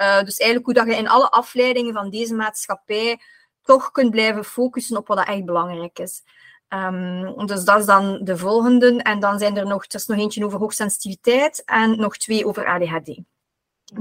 [0.00, 3.20] Uh, dus eigenlijk hoe dat je in alle afleidingen van deze maatschappij
[3.62, 6.22] toch kunt blijven focussen op wat echt belangrijk is.
[6.68, 9.02] Um, dus dat is dan de volgende.
[9.02, 12.66] En dan zijn er nog, er is nog eentje over hoogsensitiviteit en nog twee over
[12.66, 13.20] ADHD.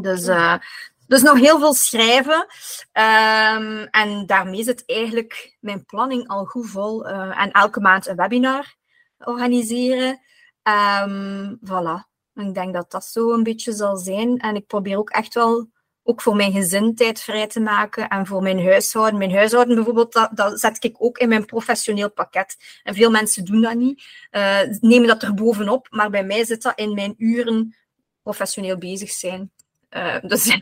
[0.02, 0.56] Dus, uh,
[1.08, 2.48] dus nog heel veel schrijven.
[2.94, 7.08] Um, en daarmee zit eigenlijk mijn planning al goed vol.
[7.08, 8.76] Uh, en elke maand een webinar
[9.18, 10.20] organiseren.
[11.04, 12.16] Um, voilà.
[12.34, 14.40] Ik denk dat dat zo een beetje zal zijn.
[14.40, 15.70] En ik probeer ook echt wel
[16.08, 19.18] ook voor mijn gezin tijd vrij te maken en voor mijn huishouden.
[19.18, 22.56] Mijn huishouden bijvoorbeeld, dat, dat zet ik ook in mijn professioneel pakket.
[22.84, 26.62] En veel mensen doen dat niet, uh, nemen dat er bovenop, maar bij mij zit
[26.62, 27.76] dat in mijn uren
[28.22, 29.52] professioneel bezig zijn.
[29.90, 30.62] Uh, dus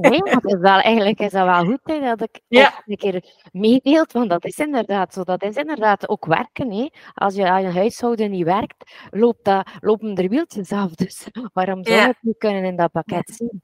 [0.00, 2.82] Nee, maar is wel, eigenlijk is dat wel goed hè, dat ik ja.
[2.86, 5.22] een keer meedeelt, want dat is inderdaad zo.
[5.22, 6.70] Dat is inderdaad ook werken.
[6.70, 6.88] Hè.
[7.14, 10.90] Als je aan je huishouden niet werkt, loopt dat, lopen er wieltjes af.
[10.94, 12.06] Dus waarom zou ja.
[12.06, 13.62] het niet kunnen in dat pakket zien?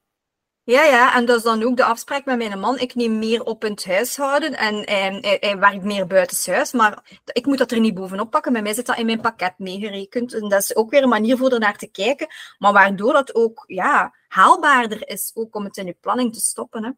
[0.69, 2.79] Ja, ja, en dat is dan ook de afspraak met mijn man.
[2.79, 7.21] Ik neem meer op in het huishouden en, en hij, hij werkt meer buitenshuis, maar
[7.33, 8.53] ik moet dat er niet bovenop pakken.
[8.53, 10.35] Bij mij zit dat in mijn pakket meegerekend.
[10.35, 12.27] En dat is ook weer een manier voor ernaar te kijken,
[12.59, 16.85] maar waardoor dat ook ja, haalbaarder is ook om het in je planning te stoppen.
[16.85, 16.91] Hè.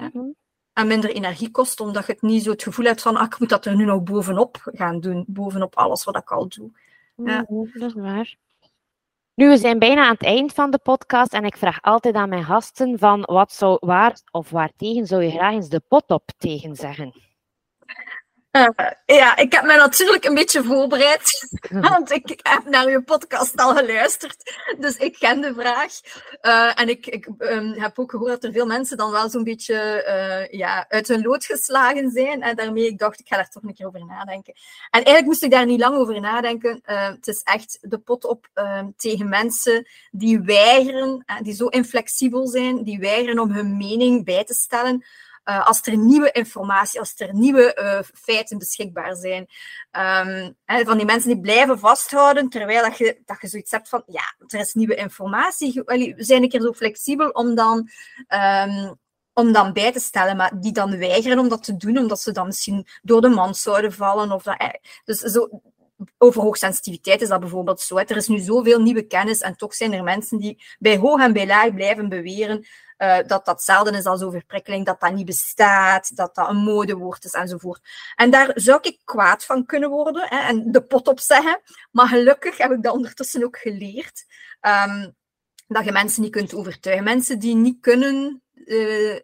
[0.00, 0.10] Ja.
[0.12, 0.30] Mhm.
[0.72, 3.38] En minder energie kost, omdat je het niet zo het gevoel hebt van ah, ik
[3.38, 6.70] moet dat er nu nog bovenop gaan doen, bovenop alles wat ik al doe.
[7.16, 7.44] Ja.
[7.48, 8.36] Mhm, dat is waar.
[9.38, 12.28] Nu, we zijn bijna aan het eind van de podcast en ik vraag altijd aan
[12.28, 16.22] mijn gasten van wat zou, waar of waartegen zou je graag eens de pot op
[16.38, 17.27] tegen zeggen?
[18.52, 18.68] Uh,
[19.06, 21.48] ja, ik heb me natuurlijk een beetje voorbereid,
[21.88, 24.36] want ik heb naar uw podcast al geluisterd.
[24.78, 25.92] Dus ik ken de vraag.
[26.42, 29.44] Uh, en ik, ik um, heb ook gehoord dat er veel mensen dan wel zo'n
[29.44, 32.42] beetje uh, ja, uit hun lood geslagen zijn.
[32.42, 34.54] En daarmee ik dacht, ik ga daar toch een keer over nadenken.
[34.90, 36.80] En eigenlijk moest ik daar niet lang over nadenken.
[36.84, 38.48] het is echt de pot op
[38.96, 44.54] tegen mensen die weigeren, die zo inflexibel zijn, die weigeren om hun mening bij te
[44.54, 45.04] stellen
[45.48, 49.40] uh, als er nieuwe informatie, als er nieuwe uh, feiten beschikbaar zijn.
[49.92, 53.88] Um, hè, van die mensen die blijven vasthouden, terwijl dat je, dat je zoiets hebt
[53.88, 55.82] van, ja, er is nieuwe informatie.
[55.84, 57.88] We zijn een keer zo flexibel om dan...
[58.28, 58.98] Um,
[59.32, 62.32] om dan bij te stellen, maar die dan weigeren om dat te doen, omdat ze
[62.32, 64.32] dan misschien door de mand zouden vallen.
[64.32, 65.48] Of dat, dus zo,
[66.18, 67.96] over hoogsensitiviteit is dat bijvoorbeeld zo.
[67.96, 71.32] Er is nu zoveel nieuwe kennis en toch zijn er mensen die bij hoog en
[71.32, 72.66] bij laag blijven beweren
[72.98, 77.24] uh, dat dat hetzelfde is als overprikkeling, dat dat niet bestaat, dat dat een modewoord
[77.24, 77.80] is enzovoort.
[78.16, 81.60] En daar zou ik kwaad van kunnen worden hè, en de pot op zeggen.
[81.90, 84.24] Maar gelukkig heb ik dat ondertussen ook geleerd.
[84.60, 85.16] Um,
[85.66, 87.04] dat je mensen niet kunt overtuigen.
[87.04, 89.16] Mensen die niet kunnen uh,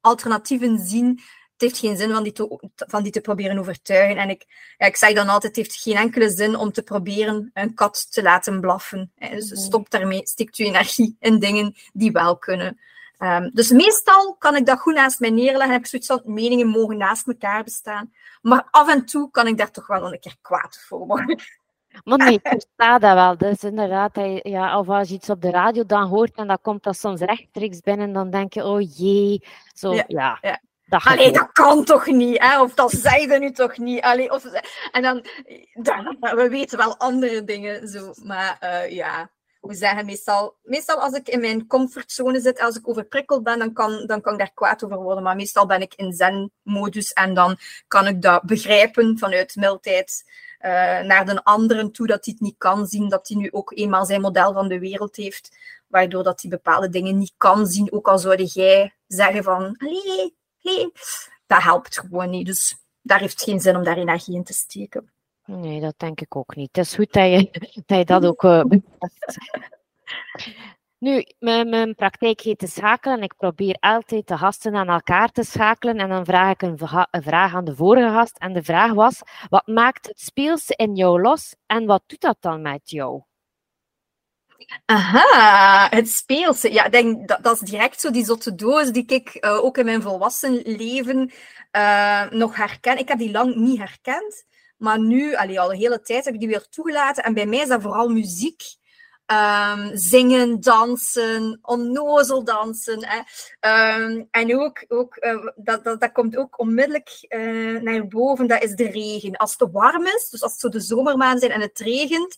[0.00, 1.20] alternatieven zien,
[1.62, 4.16] heeft geen zin van die, te, van die te proberen overtuigen.
[4.16, 4.44] En ik,
[4.78, 8.12] ja, ik zeg dan altijd, het heeft geen enkele zin om te proberen een kat
[8.12, 9.12] te laten blaffen.
[9.18, 9.60] Dus mhm.
[9.60, 12.78] stop daarmee, stikt je energie in dingen die wel kunnen.
[13.18, 15.70] Um, dus meestal kan ik dat goed naast mij neerleggen.
[15.70, 18.12] Heb ik zoiets van, meningen mogen naast elkaar bestaan.
[18.40, 21.40] Maar af en toe kan ik daar toch wel een keer kwaad voor worden.
[22.04, 23.36] Maar nee, ik versta dat wel.
[23.36, 26.82] Dus inderdaad, ja, of als je iets op de radio dan hoort en dat komt
[26.82, 29.44] dat soms rechtstreeks binnen, dan denk je, oh jee.
[29.74, 30.04] Zo, ja.
[30.06, 30.38] ja.
[30.40, 30.60] ja.
[30.92, 32.62] Dat Allee, dat kan toch niet, hè?
[32.62, 34.00] Of dat zeiden nu toch niet.
[34.00, 34.44] Allee, of,
[34.92, 35.26] en dan,
[35.72, 38.12] dan, we weten wel andere dingen, zo.
[38.24, 39.30] Maar uh, ja,
[39.60, 43.72] we zeggen meestal, meestal als ik in mijn comfortzone zit, als ik overprikkeld ben, dan
[43.72, 45.22] kan, dan kan ik daar kwaad over worden.
[45.22, 47.56] Maar meestal ben ik in zen-modus en dan
[47.88, 50.24] kan ik dat begrijpen vanuit mildheid
[50.60, 50.70] uh,
[51.00, 54.04] naar de anderen toe, dat hij het niet kan zien, dat hij nu ook eenmaal
[54.04, 58.08] zijn model van de wereld heeft, waardoor dat hij bepaalde dingen niet kan zien, ook
[58.08, 60.92] al zou jij zeggen van, allee, nee,
[61.46, 62.46] dat helpt gewoon niet.
[62.46, 65.12] Dus daar heeft geen zin om daar energie in te steken.
[65.44, 66.68] Nee, dat denk ik ook niet.
[66.72, 67.24] Het is goed dat
[67.86, 68.64] je dat, ook uh,
[70.98, 75.42] Nu, mijn, praktijk heet de schakelen en ik probeer altijd de gasten aan elkaar te
[75.42, 75.96] schakelen.
[75.96, 76.78] En dan vraag ik een,
[77.10, 78.38] een, vraag aan de vorige gast.
[78.38, 82.36] En de vraag was, wat maakt het speelse in jou los en wat doet dat
[82.40, 83.22] dan met jou?
[84.84, 86.72] Aha, het speelse.
[86.72, 90.02] Ja, denk dat, is direct zo die zotte doos die ik uh, ook in mijn
[90.02, 91.32] volwassen leven
[91.76, 92.98] uh, nog herken.
[92.98, 94.44] Ik heb die lang niet herkend.
[94.76, 97.24] Maar nu, al een hele tijd, heb ik die weer toegelaten.
[97.24, 98.62] En bij mij is dat vooral muziek.
[99.26, 103.06] Um, zingen, dansen, onnozel dansen.
[103.06, 103.18] Hè.
[104.00, 107.26] Um, en ook, ook uh, dat, dat, dat komt ook onmiddellijk
[107.82, 109.36] naar boven, dat is de regen.
[109.36, 112.36] Als het warm is, dus als het zo de zomermaanden zijn en het regent,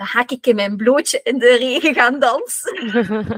[0.00, 2.76] dan ga ik in mijn blootje in de regen gaan dansen.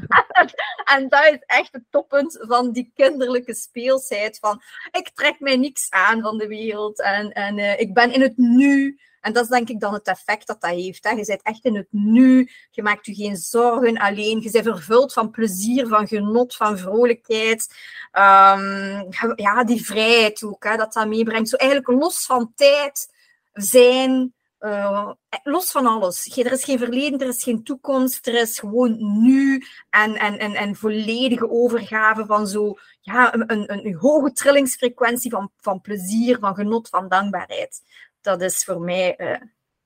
[0.95, 4.39] en dat is echt het toppunt van die kinderlijke speelsheid.
[4.39, 8.21] Van, ik trek mij niks aan van de wereld en, en uh, ik ben in
[8.21, 8.99] het nu.
[9.21, 11.05] En dat is denk ik dan het effect dat dat heeft.
[11.05, 11.11] Hè.
[11.11, 12.51] Je bent echt in het nu.
[12.71, 14.41] Je maakt je geen zorgen alleen.
[14.41, 17.75] Je bent vervuld van plezier, van genot, van vrolijkheid.
[18.13, 21.49] Um, ja, die vrijheid ook, hè, dat dat meebrengt.
[21.49, 23.09] Zo eigenlijk los van tijd
[23.53, 25.11] zijn uh,
[25.43, 26.37] los van alles.
[26.37, 30.55] Er is geen verleden, er is geen toekomst, er is gewoon nu en, en, en,
[30.55, 36.55] en volledige overgave van zo, ja, een, een, een hoge trillingsfrequentie van, van plezier, van
[36.55, 37.81] genot, van dankbaarheid.
[38.21, 39.31] Dat is voor mij uh,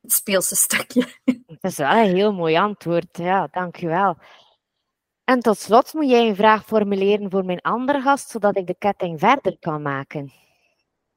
[0.00, 1.06] het speelse stukje.
[1.60, 4.16] Dat is wel een heel mooi antwoord, ja, dankjewel.
[5.24, 8.76] En tot slot moet jij een vraag formuleren voor mijn andere gast, zodat ik de
[8.78, 10.32] ketting verder kan maken.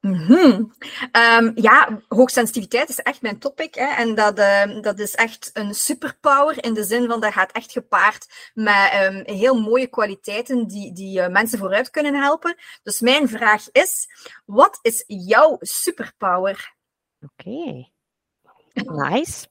[0.00, 0.72] Mm
[1.12, 3.74] um, ja, hoogsensitiviteit is echt mijn topic.
[3.74, 7.52] Hè, en dat, uh, dat is echt een superpower in de zin van dat gaat
[7.52, 12.56] echt gepaard met um, heel mooie kwaliteiten die, die uh, mensen vooruit kunnen helpen.
[12.82, 14.08] Dus mijn vraag is,
[14.44, 16.74] wat is jouw superpower?
[17.20, 17.88] Oké.
[18.84, 19.48] Nice.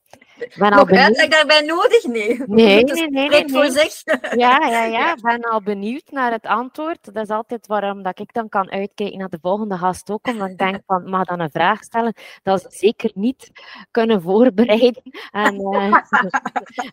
[0.57, 2.03] Ben Nog uitleg daarbij nodig?
[2.09, 2.43] Nee.
[2.45, 3.29] Nee, nee, nee.
[3.29, 4.01] nee, voor zich.
[4.35, 5.13] Ja, ja, ja.
[5.13, 7.13] Ik ben al benieuwd naar het antwoord.
[7.13, 10.27] Dat is altijd waarom dat ik dan kan uitkijken naar de volgende gast ook.
[10.27, 12.13] Omdat ik denk van, mag dan een vraag stellen
[12.43, 13.51] dat ze zeker niet
[13.91, 15.01] kunnen voorbereiden.
[15.31, 15.95] En, uh,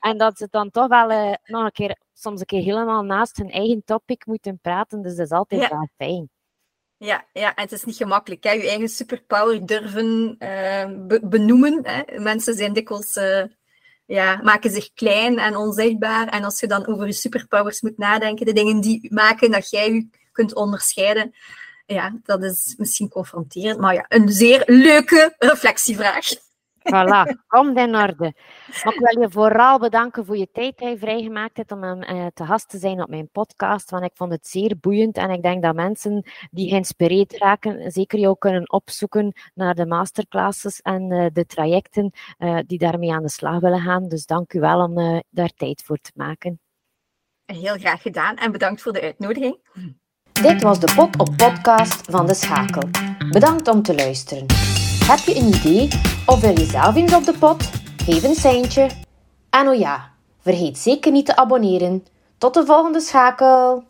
[0.00, 3.36] en dat ze dan toch wel uh, nog een keer, soms een keer helemaal naast
[3.36, 5.02] hun eigen topic moeten praten.
[5.02, 5.68] Dus dat is altijd ja.
[5.68, 6.30] wel fijn.
[6.98, 8.44] Ja, ja, en het is niet gemakkelijk.
[8.44, 8.50] Hè?
[8.50, 11.80] Je eigen superpower durven uh, benoemen.
[11.82, 12.18] Hè?
[12.20, 13.42] Mensen zijn dikwijls, uh,
[14.06, 16.28] ja, maken zich klein en onzichtbaar.
[16.28, 19.92] En als je dan over je superpowers moet nadenken, de dingen die maken dat jij
[19.92, 21.34] je kunt onderscheiden,
[21.86, 23.80] ja, dat is misschien confronterend.
[23.80, 26.28] Maar ja, een zeer leuke reflectievraag.
[26.86, 28.34] Voilà, komt in orde.
[28.84, 32.26] Maar ik wil je vooral bedanken voor je tijd die je vrijgemaakt hebt om uh,
[32.34, 33.90] te gast te zijn op mijn podcast.
[33.90, 38.18] Want ik vond het zeer boeiend en ik denk dat mensen die geïnspireerd raken, zeker
[38.18, 43.28] jou kunnen opzoeken naar de masterclasses en uh, de trajecten uh, die daarmee aan de
[43.28, 44.08] slag willen gaan.
[44.08, 46.60] Dus dank u wel om daar tijd voor te maken.
[47.46, 49.58] Heel graag gedaan en bedankt voor de uitnodiging.
[50.42, 52.88] Dit was de Pot op Podcast van De Schakel.
[53.30, 54.46] Bedankt om te luisteren.
[55.06, 55.88] Heb je een idee
[56.26, 57.70] of wil je zelf eens op de pot?
[57.96, 58.90] Geef een seintje.
[59.50, 62.04] En oh ja, vergeet zeker niet te abonneren.
[62.38, 63.84] Tot de volgende schakel!